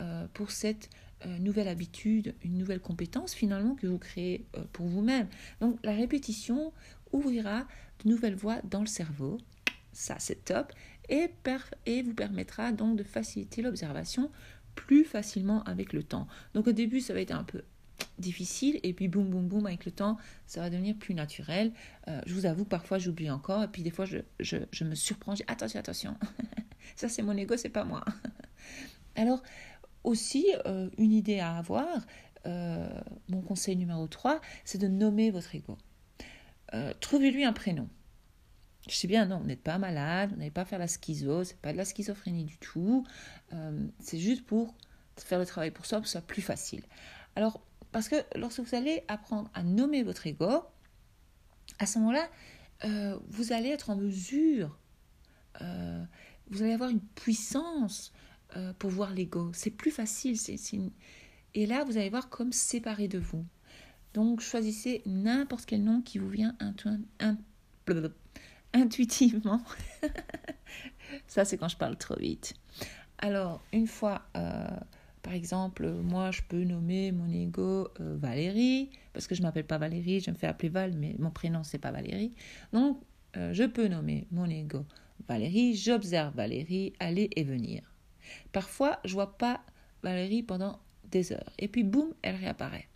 euh, 0.00 0.26
pour 0.32 0.50
cette 0.50 0.88
euh, 1.24 1.38
nouvelle 1.38 1.68
habitude, 1.68 2.34
une 2.42 2.58
nouvelle 2.58 2.80
compétence 2.80 3.34
finalement 3.34 3.74
que 3.74 3.86
vous 3.86 3.98
créez 3.98 4.46
euh, 4.56 4.64
pour 4.72 4.86
vous-même. 4.86 5.28
Donc 5.60 5.78
la 5.82 5.92
répétition 5.92 6.72
ouvrira 7.12 7.66
de 8.04 8.10
nouvelles 8.10 8.34
voies 8.34 8.60
dans 8.64 8.80
le 8.80 8.86
cerveau. 8.86 9.38
Ça, 9.92 10.16
c'est 10.18 10.44
top. 10.44 10.72
Et, 11.08 11.30
vous 12.02 12.14
permettra 12.14 12.72
donc 12.72 12.96
de 12.96 13.02
faciliter 13.02 13.62
l'observation 13.62 14.30
plus 14.74 15.04
facilement 15.04 15.62
avec 15.64 15.92
le 15.92 16.02
temps. 16.02 16.26
Donc 16.52 16.66
au 16.66 16.72
début, 16.72 17.00
ça 17.00 17.14
va 17.14 17.20
être 17.20 17.32
un 17.32 17.44
peu 17.44 17.62
difficile. 18.18 18.78
Et 18.82 18.92
puis 18.92 19.08
boum 19.08 19.30
boum 19.30 19.48
boum 19.48 19.66
avec 19.66 19.86
le 19.86 19.92
temps 19.92 20.18
ça 20.46 20.60
va 20.60 20.68
devenir 20.68 20.96
plus 20.96 21.14
naturel. 21.14 21.72
Euh, 22.08 22.20
je 22.26 22.34
vous 22.34 22.44
avoue 22.44 22.64
parfois 22.64 22.98
j'oublie 22.98 23.30
encore. 23.30 23.62
Et 23.62 23.68
puis 23.68 23.82
des 23.82 23.90
fois 23.90 24.04
je, 24.04 24.18
je, 24.40 24.84
me 24.84 24.94
surprends. 24.94 25.32
Dis 25.32 25.44
attention 25.46 25.80
attention. 25.80 26.16
Ça 26.96 27.08
c'est 27.08 27.22
mon 27.22 27.36
ego 27.36 27.56
c'est 27.56 27.70
pas 27.70 27.84
moi. 27.84 28.04
Alors 29.16 29.42
aussi 30.06 30.46
euh, 30.64 30.88
une 30.96 31.12
idée 31.12 31.40
à 31.40 31.56
avoir 31.56 32.06
euh, 32.46 32.88
mon 33.28 33.42
conseil 33.42 33.76
numéro 33.76 34.06
3 34.06 34.40
c'est 34.64 34.78
de 34.78 34.88
nommer 34.88 35.30
votre 35.30 35.54
ego 35.54 35.76
trouvez-lui 37.00 37.44
un 37.44 37.52
prénom 37.52 37.88
je 38.88 38.94
sais 38.94 39.08
bien, 39.08 39.26
non, 39.26 39.38
vous 39.38 39.46
n'êtes 39.46 39.62
pas 39.62 39.78
malade, 39.78 40.30
vous 40.30 40.36
n'allez 40.36 40.50
pas 40.50 40.64
faire 40.64 40.78
la 40.78 40.86
schizo, 40.86 41.42
c'est 41.44 41.58
pas 41.58 41.72
de 41.72 41.76
la 41.76 41.84
schizophrénie 41.84 42.44
du 42.44 42.56
tout. 42.58 43.04
Euh, 43.52 43.86
c'est 44.00 44.18
juste 44.18 44.44
pour 44.44 44.74
faire 45.16 45.38
le 45.38 45.46
travail 45.46 45.70
pour 45.72 45.86
soi, 45.86 45.98
pour 45.98 46.04
que 46.04 46.08
ce 46.08 46.12
soit 46.12 46.26
plus 46.26 46.42
facile. 46.42 46.82
Alors, 47.34 47.60
parce 47.90 48.08
que 48.08 48.16
lorsque 48.36 48.60
vous 48.60 48.74
allez 48.74 49.02
apprendre 49.08 49.50
à 49.54 49.62
nommer 49.62 50.02
votre 50.02 50.26
ego, 50.26 50.62
à 51.78 51.86
ce 51.86 51.98
moment-là, 51.98 52.28
euh, 52.84 53.18
vous 53.28 53.52
allez 53.52 53.70
être 53.70 53.90
en 53.90 53.96
mesure, 53.96 54.78
euh, 55.62 56.04
vous 56.50 56.62
allez 56.62 56.72
avoir 56.72 56.90
une 56.90 57.00
puissance 57.00 58.12
pour 58.78 58.90
voir 58.90 59.12
l'ego. 59.12 59.50
C'est 59.52 59.70
plus 59.70 59.90
facile. 59.90 60.36
Et 61.54 61.66
là, 61.66 61.84
vous 61.84 61.96
allez 61.96 62.10
voir 62.10 62.28
comme 62.28 62.52
séparé 62.52 63.08
de 63.08 63.18
vous. 63.18 63.44
Donc, 64.14 64.40
choisissez 64.40 65.02
n'importe 65.04 65.66
quel 65.66 65.84
nom 65.84 66.00
qui 66.00 66.18
vous 66.18 66.30
vient 66.30 66.56
intuitivement. 68.72 69.60
Ça, 71.26 71.44
c'est 71.44 71.56
quand 71.56 71.68
je 71.68 71.76
parle 71.76 71.96
trop 71.96 72.16
vite. 72.16 72.54
Alors, 73.18 73.62
une 73.72 73.86
fois, 73.86 74.22
euh, 74.36 74.68
par 75.22 75.32
exemple, 75.32 75.90
moi, 75.90 76.30
je 76.30 76.42
peux 76.48 76.64
nommer 76.64 77.12
mon 77.12 77.30
ego 77.32 77.88
euh, 78.00 78.16
Valérie, 78.18 78.90
parce 79.12 79.26
que 79.26 79.34
je 79.34 79.42
m'appelle 79.42 79.66
pas 79.66 79.78
Valérie, 79.78 80.20
je 80.20 80.30
me 80.30 80.36
fais 80.36 80.46
appeler 80.46 80.68
Val, 80.68 80.92
mais 80.96 81.14
mon 81.18 81.30
prénom, 81.30 81.62
c'est 81.64 81.78
pas 81.78 81.90
Valérie. 81.90 82.34
Donc, 82.72 83.00
euh, 83.36 83.52
je 83.52 83.64
peux 83.64 83.88
nommer 83.88 84.26
mon 84.30 84.46
ego 84.46 84.84
Valérie, 85.28 85.74
j'observe 85.74 86.34
Valérie 86.34 86.92
aller 87.00 87.30
et 87.34 87.44
venir. 87.44 87.95
Parfois, 88.52 88.98
je 89.04 89.12
vois 89.14 89.36
pas 89.38 89.60
Valérie 90.02 90.42
pendant 90.42 90.78
des 91.04 91.32
heures. 91.32 91.50
Et 91.58 91.68
puis, 91.68 91.84
boum, 91.84 92.14
elle 92.22 92.36
réapparaît. 92.36 92.88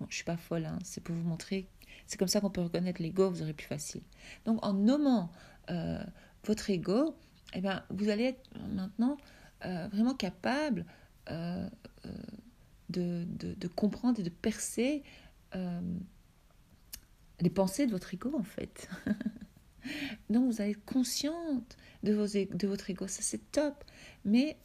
Bon, 0.00 0.06
je 0.10 0.16
suis 0.16 0.24
pas 0.24 0.36
folle, 0.36 0.66
hein, 0.66 0.78
c'est 0.84 1.02
pour 1.02 1.14
vous 1.14 1.28
montrer 1.28 1.68
c'est 2.06 2.18
comme 2.18 2.28
ça 2.28 2.40
qu'on 2.40 2.50
peut 2.50 2.62
reconnaître 2.62 3.02
l'ego, 3.02 3.30
vous 3.30 3.42
aurez 3.42 3.52
plus 3.52 3.66
facile. 3.66 4.02
Donc 4.44 4.64
en 4.64 4.72
nommant 4.72 5.30
euh, 5.70 6.02
votre 6.44 6.70
ego, 6.70 7.16
eh 7.54 7.60
ben, 7.60 7.82
vous 7.90 8.08
allez 8.08 8.24
être 8.24 8.50
maintenant 8.74 9.16
euh, 9.64 9.88
vraiment 9.88 10.14
capable 10.14 10.86
euh, 11.30 11.68
de, 12.90 13.26
de, 13.28 13.68
comprendre 13.68 14.20
et 14.20 14.22
de 14.22 14.30
percer 14.30 15.02
les 17.40 17.50
pensées 17.50 17.86
de 17.86 17.92
votre 17.92 18.12
ego 18.14 18.32
en 18.38 18.44
fait. 18.44 18.88
Donc 20.30 20.52
vous 20.52 20.60
allez 20.60 20.72
être 20.72 20.84
consciente 20.84 21.76
de, 22.02 22.12
votre 22.12 22.90
ego, 22.90 23.06
ça 23.08 23.22
c'est 23.22 23.50
top. 23.52 23.84
Mais 24.24 24.56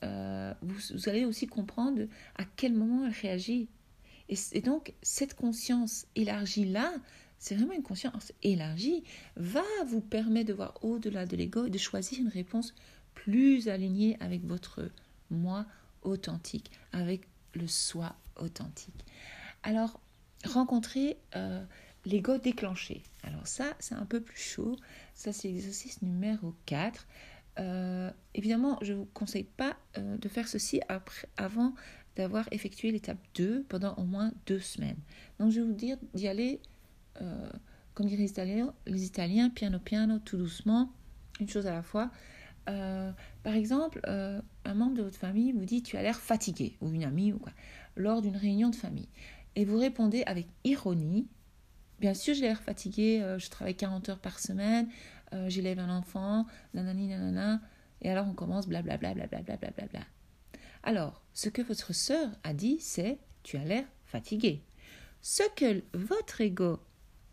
vous, 0.62 0.76
vous, 0.94 1.10
allez 1.10 1.26
aussi 1.26 1.48
comprendre 1.48 2.04
à 2.36 2.44
quel 2.56 2.74
moment 2.74 3.06
elle 3.06 3.14
réagit. 3.14 3.68
Et, 4.30 4.62
donc 4.62 4.94
cette 5.02 5.34
conscience 5.34 6.06
élargie 6.16 6.66
là, 6.66 6.94
c'est 7.38 7.56
vraiment 7.56 7.74
une 7.74 7.84
conscience 7.84 8.32
élargie, 8.44 9.04
va 9.36 9.64
vous 9.88 10.02
permettre 10.02 10.50
de 10.50 10.54
voir 10.54 10.78
au-delà 10.84 11.26
de 11.26 11.36
l'ego 11.36 11.66
et 11.66 11.70
de 11.70 11.78
choisir 11.78 12.20
une 12.20 12.28
réponse 12.28 12.74
plus 13.14 13.68
alignée 13.68 14.16
avec 14.20 14.46
votre 14.46 14.90
moi 15.32 15.66
authentique, 16.04 16.72
avec 16.94 17.28
le 17.56 17.68
soi 17.68 18.16
authentique. 18.40 19.06
Alors, 19.64 20.00
rencontrer 20.46 21.18
euh, 21.36 21.64
l'ego 22.06 22.38
déclenché. 22.38 23.04
Alors 23.24 23.48
ça, 23.48 23.74
c'est 23.80 23.96
un 23.96 24.06
peu 24.06 24.22
plus 24.22 24.40
chaud. 24.40 24.76
Ça, 25.14 25.32
c'est 25.34 25.50
l'exercice 25.50 26.02
numéro 26.02 26.56
4. 26.66 27.08
Euh, 27.60 28.12
évidemment, 28.34 28.78
je 28.82 28.94
ne 28.94 29.00
vous 29.00 29.08
conseille 29.14 29.44
pas 29.44 29.76
euh, 29.98 30.18
de 30.18 30.30
faire 30.30 30.48
ceci 30.48 30.82
après, 30.90 31.28
avant 31.38 31.74
d'avoir 32.16 32.48
effectué 32.52 32.92
l'étape 32.92 33.20
2 33.36 33.66
pendant 33.70 33.94
au 33.96 34.04
moins 34.04 34.32
deux 34.46 34.60
semaines. 34.60 34.98
Donc, 35.40 35.52
je 35.52 35.62
vais 35.62 35.68
vous 35.68 35.74
dire 35.74 35.98
d'y 36.14 36.28
aller 36.28 36.60
euh, 37.22 37.50
comme 37.94 38.08
diraient 38.08 38.24
les 38.24 38.30
Italiens, 38.30 38.74
les 38.86 39.06
Italiens, 39.06 39.50
piano 39.50 39.80
piano, 39.80 40.20
tout 40.20 40.38
doucement, 40.38 40.92
une 41.40 41.50
chose 41.50 41.68
à 41.68 41.74
la 41.74 41.84
fois. 41.84 42.10
Par 43.44 43.56
exemple, 43.56 44.00
un 44.06 44.74
membre 44.74 44.96
de 44.96 45.02
votre 45.02 45.18
famille 45.18 45.52
vous 45.52 45.66
dit 45.66 45.84
tu 45.84 45.98
as 45.98 46.02
l'air 46.02 46.18
fatigué, 46.18 46.78
ou 46.80 46.90
une 46.94 47.04
amie, 47.04 47.34
ou 47.34 47.40
quoi, 47.40 47.52
lors 47.98 48.22
d'une 48.22 48.38
réunion 48.38 48.70
de 48.70 48.76
famille. 48.78 49.10
Et 49.58 49.66
vous 49.66 49.78
répondez 49.78 50.24
avec 50.26 50.48
ironie 50.64 51.28
Bien 52.02 52.16
sûr, 52.16 52.34
j'ai 52.34 52.42
l'air 52.42 52.60
fatigué, 52.60 53.24
je 53.38 53.48
travaille 53.52 53.76
40 53.76 54.10
heures 54.10 54.20
par 54.20 54.40
semaine, 54.40 54.90
j'élève 55.46 55.78
un 55.78 55.96
enfant, 55.96 56.48
nanani, 56.74 57.08
nanana. 57.08 57.62
Et 58.02 58.10
alors 58.10 58.26
on 58.28 58.34
commence 58.34 58.68
blablabla, 58.68 59.14
blablabla, 59.14 59.58
blablabla. 59.58 60.00
Alors, 60.82 61.22
ce 61.36 61.50
que 61.50 61.62
votre 61.62 61.94
sœur 61.94 62.28
a 62.44 62.56
dit, 62.56 62.80
c'est 62.80 63.20
Tu 63.44 63.58
as 63.58 63.64
l'air 63.64 63.86
fatigué. 64.06 64.64
Ce 65.22 65.44
que 65.56 65.84
votre 65.94 66.42
ego 66.42 66.80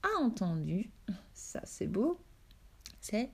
a 0.03 0.23
entendu, 0.23 0.91
ça 1.33 1.63
c'est 1.65 1.87
beau, 1.87 2.21
c'est 3.01 3.31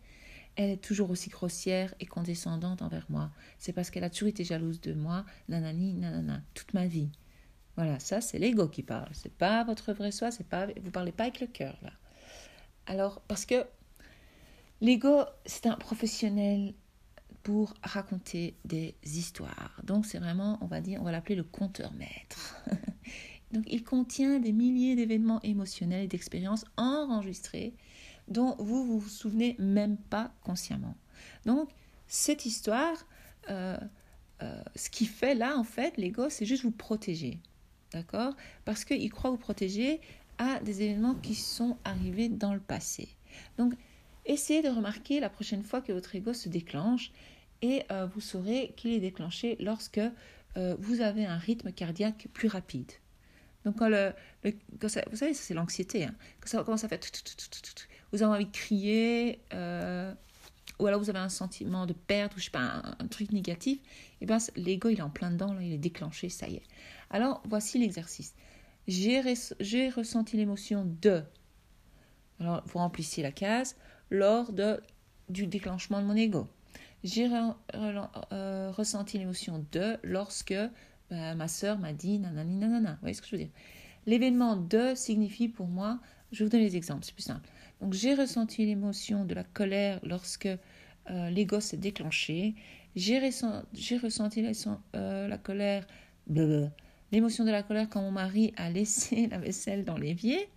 elle 0.55 0.71
est 0.71 0.85
toujours 0.85 1.11
aussi 1.11 1.31
grossière 1.31 1.93
et 1.99 2.07
condescendante 2.07 2.81
envers 2.81 3.07
moi. 3.09 3.33
C'est 3.59 3.73
parce 3.73 3.91
qu'elle 3.91 4.05
a 4.05 4.11
toujours 4.11 4.29
été 4.29 4.45
jalouse 4.45 4.81
de 4.81 4.95
moi, 4.95 5.25
nanani, 5.49 5.95
nanana, 5.95 6.43
toute 6.55 6.75
ma 6.75 6.87
vie. 6.87 7.11
Voilà, 7.77 7.99
ça 7.99 8.21
c'est 8.21 8.39
l'ego 8.39 8.69
qui 8.69 8.83
parle. 8.83 9.09
C'est 9.13 9.33
pas 9.33 9.65
votre 9.65 9.93
vrai 9.93 10.13
soi, 10.13 10.31
c'est 10.31 10.47
pas 10.47 10.67
vous 10.81 10.91
parlez 10.91 11.13
pas 11.13 11.25
avec 11.25 11.41
le 11.41 11.47
cœur 11.47 11.77
là. 11.83 11.93
Alors 12.87 13.21
parce 13.23 13.47
que 13.47 13.65
l'ego 14.81 15.23
c'est 15.47 15.67
un 15.67 15.77
professionnel 15.77 16.75
pour 17.45 17.75
raconter 17.83 18.57
des 18.65 18.95
histoires. 19.05 19.81
Donc 19.85 20.07
c'est 20.07 20.19
vraiment, 20.19 20.59
on 20.63 20.67
va 20.67 20.81
dire, 20.81 21.01
on 21.01 21.05
va 21.05 21.13
l'appeler 21.13 21.37
le 21.37 21.45
conteur 21.45 21.93
maître. 21.93 22.57
Donc 23.53 23.65
il 23.69 23.85
contient 23.85 24.41
des 24.41 24.53
milliers 24.53 24.97
d'événements 24.97 25.41
émotionnels 25.43 26.05
et 26.05 26.09
d'expériences 26.09 26.65
enregistrées 26.77 27.75
dont 28.27 28.57
vous 28.59 28.85
vous, 28.85 28.99
vous 28.99 29.09
souvenez 29.09 29.55
même 29.59 29.97
pas 29.97 30.33
consciemment. 30.43 30.97
Donc 31.45 31.71
cette 32.09 32.47
histoire, 32.47 32.97
euh, 33.51 33.79
euh, 34.43 34.63
ce 34.75 34.91
qui 34.91 35.07
fait 35.07 35.35
là 35.35 35.57
en 35.57 35.65
fait 35.65 35.97
l'ego, 35.99 36.31
c'est 36.31 36.47
juste 36.47 36.65
vous 36.65 36.71
protéger, 36.71 37.41
d'accord? 37.95 38.35
Parce 38.65 38.85
qu'il 38.85 39.11
croit 39.11 39.31
vous 39.31 39.39
protéger 39.39 40.01
à 40.39 40.61
des 40.61 40.83
événements 40.83 41.15
qui 41.15 41.35
sont 41.35 41.79
arrivés 41.85 42.29
dans 42.29 42.53
le 42.53 42.61
passé. 42.61 43.09
Donc 43.57 43.73
essayez 44.27 44.63
de 44.63 44.69
remarquer 44.69 45.21
la 45.21 45.31
prochaine 45.31 45.63
fois 45.63 45.81
que 45.81 45.93
votre 45.93 46.15
ego 46.15 46.35
se 46.35 46.49
déclenche 46.49 47.13
et 47.63 47.85
euh, 47.91 48.07
vous 48.07 48.21
saurez 48.21 48.75
qu'il 48.77 48.93
est 48.93 49.01
déclenché 49.01 49.57
lorsque 49.61 50.01
vous 50.79 51.01
avez 51.01 51.27
un 51.27 51.37
rythme 51.37 51.73
cardiaque 51.73 52.29
plus 52.33 52.47
rapide. 52.47 52.93
Donc 53.65 53.81
vous 53.81 54.89
savez, 54.89 55.35
c'est 55.35 55.55
l'anxiété. 55.55 56.05
Hein. 56.05 56.15
Ça 56.45 56.63
commence 56.63 56.85
à 56.85 56.89
faire, 56.89 57.01
vous 58.13 58.23
avez 58.23 58.33
envie 58.33 58.47
de 58.47 58.53
crier, 58.53 59.41
euh, 59.55 60.13
ou 60.85 60.87
alors 60.87 61.01
vous 61.01 61.09
avez 61.09 61.19
un 61.19 61.31
sentiment 61.31 61.87
de 61.87 61.95
perte, 61.95 62.37
ou 62.37 62.39
je 62.39 62.45
sais 62.45 62.51
pas, 62.51 62.83
un, 62.99 63.07
truc 63.07 63.33
négatif, 63.33 63.79
et 63.79 64.17
eh 64.21 64.27
bien 64.27 64.37
l'ego 64.55 64.91
il 64.91 64.99
est 64.99 65.03
en 65.03 65.09
plein 65.09 65.31
dedans, 65.31 65.59
il 65.59 65.73
est 65.73 65.79
déclenché, 65.79 66.29
ça 66.29 66.47
y 66.47 66.57
est. 66.57 66.63
Alors 67.09 67.43
voici 67.49 67.79
l'exercice. 67.79 68.35
J'ai 68.87 69.23
ressenti 69.89 70.37
l'émotion 70.37 70.85
de. 71.01 71.23
Alors 72.39 72.63
vous 72.67 72.79
remplissez 72.81 73.23
la 73.23 73.33
case 73.33 73.77
lors 74.11 74.53
de, 74.53 74.79
du 75.31 75.47
déclenchement 75.47 76.03
de 76.03 76.07
mon 76.07 76.17
ego. 76.17 76.49
J'ai 77.03 77.31
euh, 77.33 78.71
ressenti 78.73 79.17
l'émotion 79.17 79.65
de 79.73 79.97
lorsque 80.03 80.55
bah, 81.11 81.35
ma 81.35 81.49
sœur 81.49 81.79
m'a 81.79 81.95
dit 81.95 82.19
nanani 82.19 82.57
nanana. 82.57 82.93
Vous 82.93 83.01
voyez 83.01 83.15
ce 83.15 83.23
que 83.23 83.29
je 83.29 83.37
veux 83.37 83.43
dire? 83.43 83.53
L'événement 84.05 84.57
de 84.57 84.93
signifie 84.95 85.49
pour 85.49 85.67
moi, 85.67 85.99
je 86.31 86.45
vous 86.45 86.51
donner 86.51 86.65
les 86.65 86.77
exemples, 86.77 87.05
c'est 87.05 87.15
plus 87.15 87.23
simple. 87.23 87.49
Donc 87.81 87.95
j'ai 87.95 88.15
ressenti 88.15 88.67
l'émotion 88.67 89.25
de 89.25 89.35
la 89.35 89.45
colère 89.45 89.99
lorsque 90.03 90.49
euh, 91.11 91.31
l'ego 91.31 91.61
s'est 91.61 91.77
déclenché 91.77 92.55
j'ai 92.97 93.19
ressenti 93.99 94.45
euh, 94.95 95.29
la 95.29 95.39
colère, 95.39 95.87
l'émotion 96.29 97.45
de 97.45 97.51
la 97.51 97.63
colère 97.63 97.89
quand 97.89 98.03
mon 98.03 98.13
mari 98.13 98.53
a 98.57 98.71
laissé 98.71 99.27
la 99.31 99.39
vaisselle 99.39 99.85
dans 99.85 99.97
l'évier. 99.97 100.49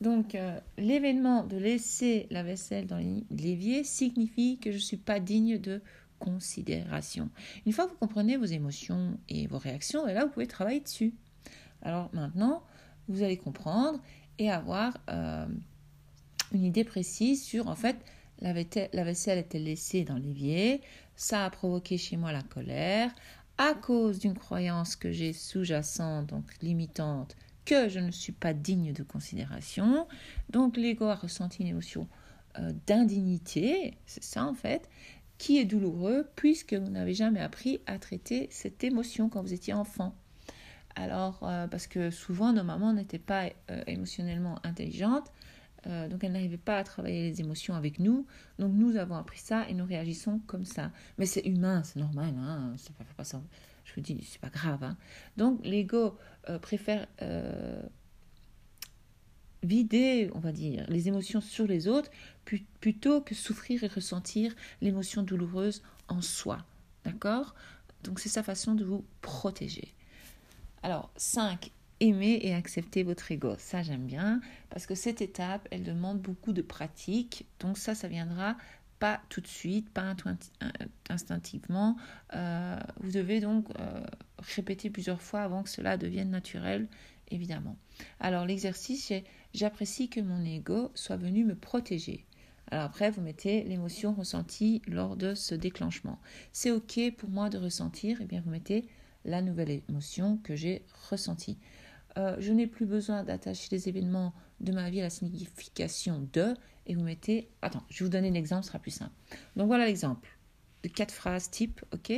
Donc, 0.00 0.34
euh, 0.34 0.58
l'événement 0.76 1.44
de 1.44 1.56
laisser 1.56 2.26
la 2.30 2.42
vaisselle 2.42 2.86
dans 2.86 2.98
l'évier 3.30 3.84
signifie 3.84 4.58
que 4.58 4.70
je 4.70 4.76
ne 4.76 4.82
suis 4.82 4.96
pas 4.96 5.20
digne 5.20 5.58
de 5.58 5.80
considération. 6.18 7.30
Une 7.64 7.72
fois 7.72 7.86
que 7.86 7.92
vous 7.92 7.98
comprenez 7.98 8.36
vos 8.36 8.44
émotions 8.44 9.18
et 9.28 9.46
vos 9.46 9.58
réactions, 9.58 10.06
et 10.06 10.14
là, 10.14 10.24
vous 10.24 10.32
pouvez 10.32 10.46
travailler 10.46 10.80
dessus. 10.80 11.14
Alors 11.82 12.10
maintenant, 12.12 12.62
vous 13.08 13.22
allez 13.22 13.36
comprendre 13.36 14.00
et 14.38 14.50
avoir 14.50 14.98
euh, 15.08 15.46
une 16.52 16.64
idée 16.64 16.84
précise 16.84 17.42
sur, 17.42 17.68
en 17.68 17.76
fait, 17.76 17.96
la 18.40 18.52
vaisselle 18.52 19.38
était 19.38 19.58
laissée 19.58 20.04
dans 20.04 20.16
l'évier, 20.16 20.80
ça 21.16 21.44
a 21.44 21.50
provoqué 21.50 21.98
chez 21.98 22.16
moi 22.16 22.32
la 22.32 22.42
colère, 22.42 23.10
à 23.58 23.74
cause 23.74 24.18
d'une 24.18 24.34
croyance 24.34 24.96
que 24.96 25.12
j'ai 25.12 25.32
sous-jacente, 25.32 26.26
donc 26.26 26.44
limitante, 26.60 27.36
que 27.64 27.88
je 27.88 28.00
ne 28.00 28.10
suis 28.10 28.32
pas 28.32 28.52
digne 28.52 28.92
de 28.92 29.02
considération. 29.02 30.06
Donc 30.50 30.76
l'ego 30.76 31.06
a 31.06 31.14
ressenti 31.14 31.62
une 31.62 31.68
émotion 31.68 32.08
euh, 32.58 32.72
d'indignité, 32.86 33.96
c'est 34.06 34.24
ça 34.24 34.44
en 34.44 34.54
fait, 34.54 34.88
qui 35.38 35.58
est 35.58 35.64
douloureux 35.64 36.28
puisque 36.36 36.74
vous 36.74 36.90
n'avez 36.90 37.14
jamais 37.14 37.40
appris 37.40 37.80
à 37.86 37.98
traiter 37.98 38.48
cette 38.50 38.84
émotion 38.84 39.28
quand 39.28 39.42
vous 39.42 39.52
étiez 39.52 39.72
enfant. 39.72 40.14
Alors, 40.96 41.40
euh, 41.42 41.66
parce 41.66 41.88
que 41.88 42.10
souvent 42.10 42.52
nos 42.52 42.62
mamans 42.62 42.92
n'étaient 42.92 43.18
pas 43.18 43.48
euh, 43.70 43.82
émotionnellement 43.86 44.60
intelligentes, 44.64 45.32
euh, 45.86 46.08
donc 46.08 46.24
elle 46.24 46.32
n'arrivait 46.32 46.56
pas 46.56 46.78
à 46.78 46.84
travailler 46.84 47.30
les 47.30 47.40
émotions 47.40 47.74
avec 47.74 47.98
nous. 47.98 48.26
Donc 48.58 48.72
nous 48.72 48.96
avons 48.96 49.16
appris 49.16 49.38
ça 49.38 49.68
et 49.68 49.74
nous 49.74 49.84
réagissons 49.84 50.40
comme 50.46 50.64
ça. 50.64 50.90
Mais 51.18 51.26
c'est 51.26 51.42
humain, 51.42 51.82
c'est 51.84 51.98
normal. 51.98 52.34
Hein, 52.38 52.74
pas 53.16 53.24
ça. 53.24 53.42
Je 53.84 53.94
vous 53.94 54.00
dis, 54.00 54.26
c'est 54.28 54.40
pas 54.40 54.48
grave. 54.48 54.82
Hein. 54.82 54.96
Donc 55.36 55.60
l'ego 55.64 56.16
euh, 56.48 56.58
préfère 56.58 57.06
euh, 57.22 57.82
vider, 59.62 60.30
on 60.34 60.40
va 60.40 60.52
dire, 60.52 60.86
les 60.88 61.08
émotions 61.08 61.40
sur 61.40 61.66
les 61.66 61.88
autres 61.88 62.10
plutôt 62.80 63.20
que 63.20 63.34
souffrir 63.34 63.84
et 63.84 63.88
ressentir 63.88 64.54
l'émotion 64.80 65.22
douloureuse 65.22 65.82
en 66.08 66.20
soi. 66.20 66.58
D'accord? 67.04 67.54
Donc 68.02 68.20
c'est 68.20 68.28
sa 68.28 68.42
façon 68.42 68.74
de 68.74 68.84
vous 68.84 69.04
protéger. 69.22 69.94
Alors, 70.82 71.10
5 71.16 71.70
aimer 72.08 72.38
et 72.42 72.54
accepter 72.54 73.02
votre 73.02 73.30
ego. 73.30 73.54
Ça, 73.58 73.82
j'aime 73.82 74.06
bien 74.06 74.40
parce 74.70 74.86
que 74.86 74.94
cette 74.94 75.20
étape, 75.20 75.66
elle 75.70 75.82
demande 75.82 76.20
beaucoup 76.20 76.52
de 76.52 76.62
pratique. 76.62 77.46
Donc 77.60 77.78
ça, 77.78 77.94
ça 77.94 78.08
viendra 78.08 78.56
pas 78.98 79.20
tout 79.28 79.40
de 79.40 79.46
suite, 79.46 79.90
pas 79.90 80.14
instinctivement. 81.10 81.96
Euh, 82.34 82.78
vous 83.00 83.10
devez 83.10 83.40
donc 83.40 83.66
euh, 83.78 84.06
répéter 84.38 84.90
plusieurs 84.90 85.20
fois 85.20 85.40
avant 85.40 85.62
que 85.62 85.70
cela 85.70 85.96
devienne 85.96 86.30
naturel, 86.30 86.88
évidemment. 87.30 87.76
Alors 88.20 88.46
l'exercice, 88.46 89.12
j'apprécie 89.52 90.08
que 90.08 90.20
mon 90.20 90.44
ego 90.44 90.90
soit 90.94 91.16
venu 91.16 91.44
me 91.44 91.54
protéger. 91.54 92.24
Alors 92.70 92.84
après, 92.84 93.10
vous 93.10 93.20
mettez 93.20 93.62
l'émotion 93.64 94.14
ressentie 94.14 94.80
lors 94.86 95.16
de 95.16 95.34
ce 95.34 95.54
déclenchement. 95.54 96.18
C'est 96.52 96.70
OK 96.70 96.98
pour 97.16 97.28
moi 97.28 97.50
de 97.50 97.58
ressentir, 97.58 98.20
et 98.20 98.24
eh 98.24 98.26
bien 98.26 98.40
vous 98.44 98.50
mettez 98.50 98.86
la 99.24 99.42
nouvelle 99.42 99.82
émotion 99.88 100.38
que 100.38 100.54
j'ai 100.54 100.82
ressentie. 101.10 101.58
Euh, 102.16 102.36
je 102.38 102.52
n'ai 102.52 102.66
plus 102.66 102.86
besoin 102.86 103.24
d'attacher 103.24 103.68
les 103.72 103.88
événements 103.88 104.32
de 104.60 104.72
ma 104.72 104.88
vie 104.90 105.00
à 105.00 105.04
la 105.04 105.10
signification 105.10 106.28
de, 106.32 106.54
et 106.86 106.94
vous 106.94 107.02
mettez, 107.02 107.48
attends, 107.62 107.82
je 107.90 107.98
vais 107.98 108.04
vous 108.04 108.10
donner 108.10 108.30
l'exemple, 108.30 108.62
ce 108.62 108.68
sera 108.68 108.78
plus 108.78 108.92
simple. 108.92 109.12
Donc 109.56 109.66
voilà 109.66 109.86
l'exemple 109.86 110.28
de 110.82 110.88
quatre 110.88 111.12
phrases 111.12 111.50
type, 111.50 111.80
ok 111.92 112.12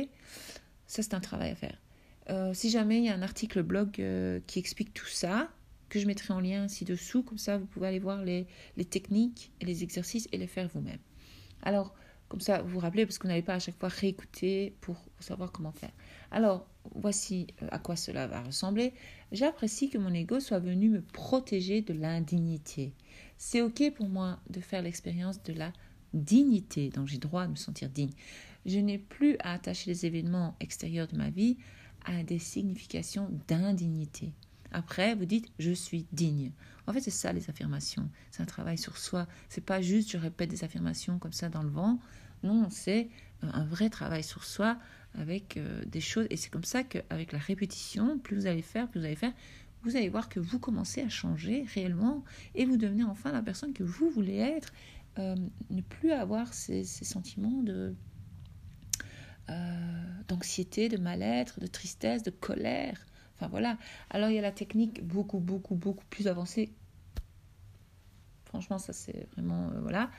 Ça, 0.85 1.01
c'est 1.01 1.13
un 1.13 1.19
travail 1.19 1.51
à 1.51 1.55
faire. 1.55 1.81
Euh, 2.29 2.53
si 2.53 2.69
jamais 2.69 2.97
il 2.97 3.05
y 3.05 3.09
a 3.09 3.15
un 3.15 3.21
article 3.21 3.63
blog 3.63 3.99
euh, 3.99 4.39
qui 4.45 4.59
explique 4.59 4.93
tout 4.93 5.07
ça, 5.07 5.49
que 5.89 5.99
je 5.99 6.05
mettrai 6.05 6.33
en 6.33 6.41
lien 6.41 6.67
ci-dessous, 6.67 7.23
comme 7.23 7.37
ça 7.37 7.57
vous 7.57 7.65
pouvez 7.65 7.87
aller 7.87 7.99
voir 7.99 8.21
les, 8.21 8.45
les 8.75 8.85
techniques 8.85 9.51
et 9.61 9.65
les 9.65 9.83
exercices 9.83 10.27
et 10.33 10.37
les 10.37 10.47
faire 10.47 10.67
vous-même. 10.67 10.99
Alors, 11.61 11.95
comme 12.29 12.41
ça, 12.41 12.61
vous 12.61 12.69
vous 12.69 12.79
rappelez, 12.79 13.05
parce 13.05 13.17
qu'on 13.17 13.29
n'allait 13.29 13.41
pas 13.41 13.55
à 13.55 13.59
chaque 13.59 13.77
fois 13.77 13.89
réécouter 13.89 14.75
pour 14.81 14.97
savoir 15.19 15.51
comment 15.51 15.71
faire. 15.71 15.91
Alors, 16.31 16.67
voici 16.93 17.47
euh, 17.61 17.67
à 17.71 17.79
quoi 17.79 17.95
cela 17.95 18.27
va 18.27 18.41
ressembler. 18.41 18.93
J'apprécie 19.31 19.89
que 19.89 19.97
mon 19.97 20.13
ego 20.13 20.39
soit 20.39 20.59
venu 20.59 20.89
me 20.89 21.01
protéger 21.01 21.81
de 21.81 21.93
l'indignité. 21.93 22.93
C'est 23.37 23.61
OK 23.61 23.81
pour 23.95 24.09
moi 24.09 24.39
de 24.49 24.59
faire 24.59 24.81
l'expérience 24.81 25.41
de 25.43 25.53
la 25.53 25.71
dignité, 26.13 26.89
dont 26.89 27.05
j'ai 27.05 27.17
droit 27.17 27.45
de 27.45 27.51
me 27.51 27.55
sentir 27.55 27.89
digne. 27.89 28.11
Je 28.65 28.79
n'ai 28.79 28.97
plus 28.97 29.37
à 29.39 29.53
attacher 29.53 29.91
les 29.91 30.05
événements 30.05 30.55
extérieurs 30.59 31.07
de 31.07 31.15
ma 31.15 31.29
vie 31.29 31.57
à 32.05 32.23
des 32.23 32.39
significations 32.39 33.29
d'indignité. 33.47 34.33
Après, 34.71 35.15
vous 35.15 35.25
dites 35.25 35.47
je 35.59 35.71
suis 35.71 36.05
digne. 36.11 36.51
En 36.87 36.93
fait, 36.93 37.01
c'est 37.01 37.11
ça 37.11 37.33
les 37.33 37.49
affirmations. 37.49 38.09
C'est 38.31 38.41
un 38.41 38.45
travail 38.45 38.77
sur 38.77 38.97
soi. 38.97 39.27
C'est 39.49 39.65
pas 39.65 39.81
juste 39.81 40.11
je 40.11 40.17
répète 40.17 40.49
des 40.49 40.63
affirmations 40.63 41.19
comme 41.19 41.33
ça 41.33 41.49
dans 41.49 41.63
le 41.63 41.69
vent. 41.69 41.99
Non, 42.43 42.69
c'est 42.69 43.09
un 43.41 43.65
vrai 43.65 43.89
travail 43.89 44.23
sur 44.23 44.43
soi 44.43 44.77
avec 45.15 45.57
euh, 45.57 45.83
des 45.85 46.01
choses. 46.01 46.27
Et 46.29 46.37
c'est 46.37 46.49
comme 46.49 46.63
ça 46.63 46.83
qu'avec 46.83 47.31
la 47.31 47.39
répétition, 47.39 48.19
plus 48.19 48.35
vous 48.35 48.47
allez 48.47 48.61
faire, 48.61 48.87
plus 48.87 48.99
vous 48.99 49.05
allez 49.05 49.15
faire, 49.15 49.33
vous 49.83 49.95
allez 49.95 50.09
voir 50.09 50.29
que 50.29 50.39
vous 50.39 50.59
commencez 50.59 51.01
à 51.01 51.09
changer 51.09 51.65
réellement 51.73 52.23
et 52.55 52.65
vous 52.65 52.77
devenez 52.77 53.03
enfin 53.03 53.31
la 53.31 53.41
personne 53.41 53.73
que 53.73 53.83
vous 53.83 54.09
voulez 54.09 54.37
être. 54.37 54.73
Euh, 55.19 55.35
ne 55.71 55.81
plus 55.81 56.11
avoir 56.11 56.53
ces, 56.53 56.83
sentiments 56.83 57.63
de 57.63 57.95
euh, 59.49 60.03
d'anxiété, 60.27 60.89
de 60.89 60.97
mal-être, 60.97 61.59
de 61.59 61.67
tristesse, 61.67 62.21
de 62.21 62.29
colère. 62.29 63.03
Enfin 63.37 63.47
voilà. 63.47 63.77
Alors 64.09 64.29
il 64.29 64.35
y 64.35 64.39
a 64.39 64.41
la 64.41 64.51
technique 64.51 65.05
beaucoup, 65.05 65.39
beaucoup, 65.39 65.75
beaucoup 65.75 66.05
plus 66.09 66.27
avancée. 66.27 66.71
Franchement, 68.45 68.77
ça 68.77 68.93
c'est 68.93 69.27
vraiment... 69.33 69.69
voilà. 69.81 70.09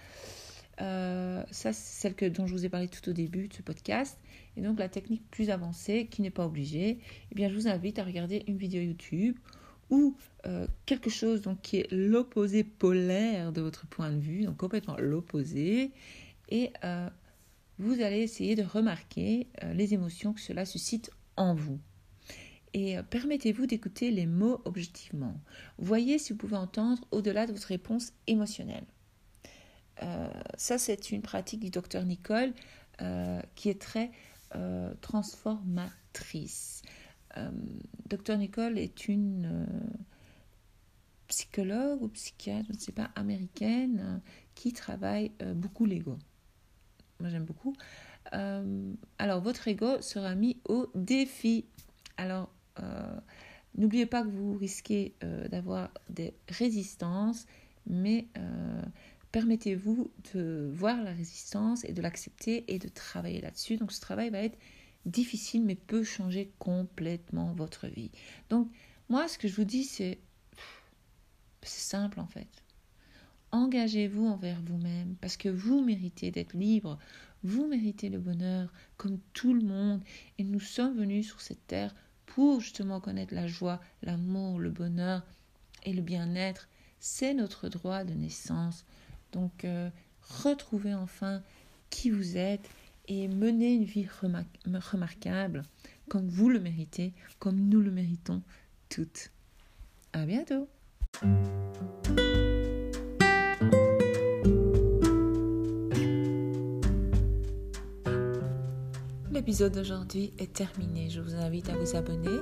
Euh, 0.81 1.43
ça, 1.51 1.73
c'est 1.73 2.15
celle 2.17 2.33
dont 2.33 2.47
je 2.47 2.53
vous 2.53 2.65
ai 2.65 2.69
parlé 2.69 2.89
tout 2.89 3.09
au 3.09 3.13
début 3.13 3.49
de 3.49 3.55
ce 3.55 3.63
podcast. 3.63 4.19
Et 4.57 4.63
donc, 4.63 4.79
la 4.79 4.89
technique 4.89 5.29
plus 5.31 5.51
avancée, 5.51 6.07
qui 6.11 6.23
n'est 6.23 6.31
pas 6.31 6.47
obligée, 6.47 6.99
eh 7.31 7.35
bien, 7.35 7.49
je 7.49 7.55
vous 7.55 7.69
invite 7.69 7.99
à 7.99 8.05
regarder 8.05 8.45
une 8.47 8.57
vidéo 8.57 8.83
YouTube 8.83 9.37
ou 9.91 10.17
euh, 10.47 10.67
quelque 10.87 11.11
chose 11.11 11.43
qui 11.63 11.79
est 11.79 11.91
l'opposé 11.91 12.63
polaire 12.63 13.53
de 13.53 13.61
votre 13.61 13.87
point 13.87 14.11
de 14.11 14.21
vue, 14.21 14.45
donc 14.45 14.57
complètement 14.57 14.97
l'opposé. 14.99 15.93
Et 16.51 16.73
euh, 16.85 17.09
vous 17.79 18.01
allez 18.01 18.21
essayer 18.21 18.55
de 18.55 18.63
remarquer 18.63 19.47
les 19.75 19.95
émotions 19.95 20.33
que 20.33 20.41
cela 20.41 20.65
suscite 20.65 21.11
en 21.37 21.55
vous. 21.55 21.79
Et 22.75 22.97
permettez-vous 23.11 23.67
d'écouter 23.67 24.11
les 24.11 24.27
mots 24.27 24.61
objectivement. 24.65 25.41
Voyez 25.79 26.19
si 26.19 26.33
vous 26.33 26.39
pouvez 26.39 26.57
entendre 26.57 27.03
au-delà 27.11 27.47
de 27.47 27.53
votre 27.53 27.69
réponse 27.69 28.13
émotionnelle. 28.27 28.85
Euh, 30.03 30.29
ça, 30.57 30.79
c'est 30.79 31.11
une 31.11 31.23
pratique 31.23 31.61
du 31.61 31.71
docteur 31.71 32.05
Nicole 32.05 32.53
euh, 33.01 33.41
qui 33.55 33.69
est 33.69 33.81
très 33.81 34.11
euh, 34.55 34.93
transformatrice. 35.01 36.83
docteur 38.07 38.37
Nicole 38.39 38.79
est 38.79 39.09
une 39.09 39.67
psychologue 41.29 42.03
ou 42.03 42.09
psychiatre, 42.09 42.67
je 42.69 42.75
ne 42.75 42.79
sais 42.79 42.93
pas, 42.93 43.11
américaine, 43.15 44.21
qui 44.55 44.73
travaille 44.73 45.31
beaucoup 45.55 45.85
l'ego. 45.85 46.19
Moi, 47.21 47.29
j'aime 47.29 47.45
beaucoup. 47.45 47.77
alors, 48.33 49.41
votre 49.41 49.69
ego 49.69 50.01
sera 50.01 50.35
mis 50.35 50.61
au 50.69 50.91
défi. 50.95 51.67
Alors, 52.17 52.51
n'oubliez 53.77 54.07
pas 54.07 54.23
que 54.23 54.29
vous 54.29 54.57
risquez 54.57 55.15
d'avoir 55.51 55.91
des 56.09 56.35
résistances, 56.49 57.47
mais 57.87 58.29
permettez-vous 59.33 60.11
de 60.35 60.71
voir 60.73 61.03
la 61.03 61.13
résistance 61.13 61.85
et 61.85 61.93
de 61.93 62.03
l'accepter 62.03 62.65
et 62.73 62.79
de 62.79 62.89
travailler 62.89 63.41
là-dessus. 63.41 63.77
Donc 63.77 63.93
ce 63.93 64.01
travail 64.01 64.31
va 64.31 64.39
être 64.39 64.59
difficile 65.07 65.65
mais 65.65 65.75
peut 65.75 66.03
changer 66.03 66.53
complètement 66.59 67.53
votre 67.53 67.87
vie. 67.87 68.11
Donc 68.51 68.71
moi 69.09 69.29
ce 69.29 69.39
que 69.39 69.49
je 69.49 69.55
vous 69.55 69.65
dis 69.65 69.85
c'est 69.85 70.19
c'est 71.63 71.81
simple 71.81 72.21
en 72.21 72.27
fait. 72.27 72.49
Engagez-vous 73.51 74.27
envers 74.27 74.61
vous-même 74.63 75.17
parce 75.21 75.37
que 75.37 75.49
vous 75.49 75.83
méritez 75.83 76.31
d'être 76.31 76.55
libre, 76.55 76.99
vous 77.43 77.67
méritez 77.67 78.11
le 78.11 78.19
bonheur 78.19 78.73
comme 78.97 79.19
tout 79.33 79.55
le 79.55 79.63
monde 79.63 80.03
et 80.39 80.45
nous 80.45 80.61
sommes 80.61 80.97
venus 80.97 81.27
sur 81.27 81.41
cette 81.41 81.67
terre 81.67 81.95
pour 82.35 82.61
justement 82.61 83.01
connaître 83.01 83.35
la 83.35 83.47
joie, 83.47 83.81
l'amour, 84.03 84.59
le 84.59 84.71
bonheur 84.71 85.23
et 85.85 85.93
le 85.93 86.03
bien-être. 86.03 86.69
C'est 87.01 87.35
notre 87.35 87.69
droit 87.69 88.05
de 88.05 88.15
naissance. 88.15 88.85
Donc, 89.33 89.65
euh, 89.65 89.91
retrouvez 90.43 90.95
enfin 90.95 91.43
qui 91.91 92.11
vous 92.11 92.37
êtes 92.37 92.69
et 93.07 93.29
menez 93.29 93.75
une 93.75 93.85
vie 93.85 94.07
remarquable 94.07 95.63
comme 96.09 96.29
vous 96.29 96.49
le 96.49 96.61
méritez, 96.61 97.13
comme 97.39 97.59
nous 97.69 97.81
le 97.81 97.91
méritons 97.91 98.43
toutes. 98.89 99.31
À 100.13 100.25
bientôt! 100.25 100.69
L'épisode 109.39 109.73
d'aujourd'hui 109.73 110.33
est 110.39 110.53
terminé. 110.53 111.11
Je 111.11 111.21
vous 111.21 111.37
invite 111.37 111.69
à 111.69 111.77
vous 111.77 111.95
abonner 111.95 112.41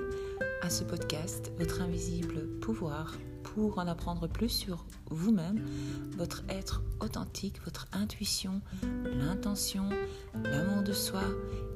à 0.62 0.70
ce 0.70 0.82
podcast, 0.82 1.52
Votre 1.58 1.82
invisible 1.82 2.46
pouvoir, 2.62 3.12
pour 3.42 3.78
en 3.78 3.86
apprendre 3.86 4.26
plus 4.28 4.48
sur 4.48 4.86
vous-même, 5.10 5.62
votre 6.16 6.42
être 6.48 6.82
authentique, 7.00 7.60
votre 7.66 7.86
intuition, 7.92 8.62
l'intention, 9.04 9.90
l'amour 10.42 10.82
de 10.84 10.94
soi 10.94 11.20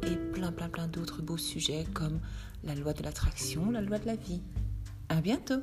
et 0.04 0.16
plein 0.32 0.52
plein 0.52 0.70
plein 0.70 0.88
d'autres 0.88 1.20
beaux 1.20 1.36
sujets 1.36 1.84
comme 1.92 2.18
la 2.64 2.74
loi 2.74 2.94
de 2.94 3.02
l'attraction, 3.02 3.70
la 3.70 3.82
loi 3.82 3.98
de 3.98 4.06
la 4.06 4.16
vie. 4.16 4.40
À 5.10 5.20
bientôt! 5.20 5.60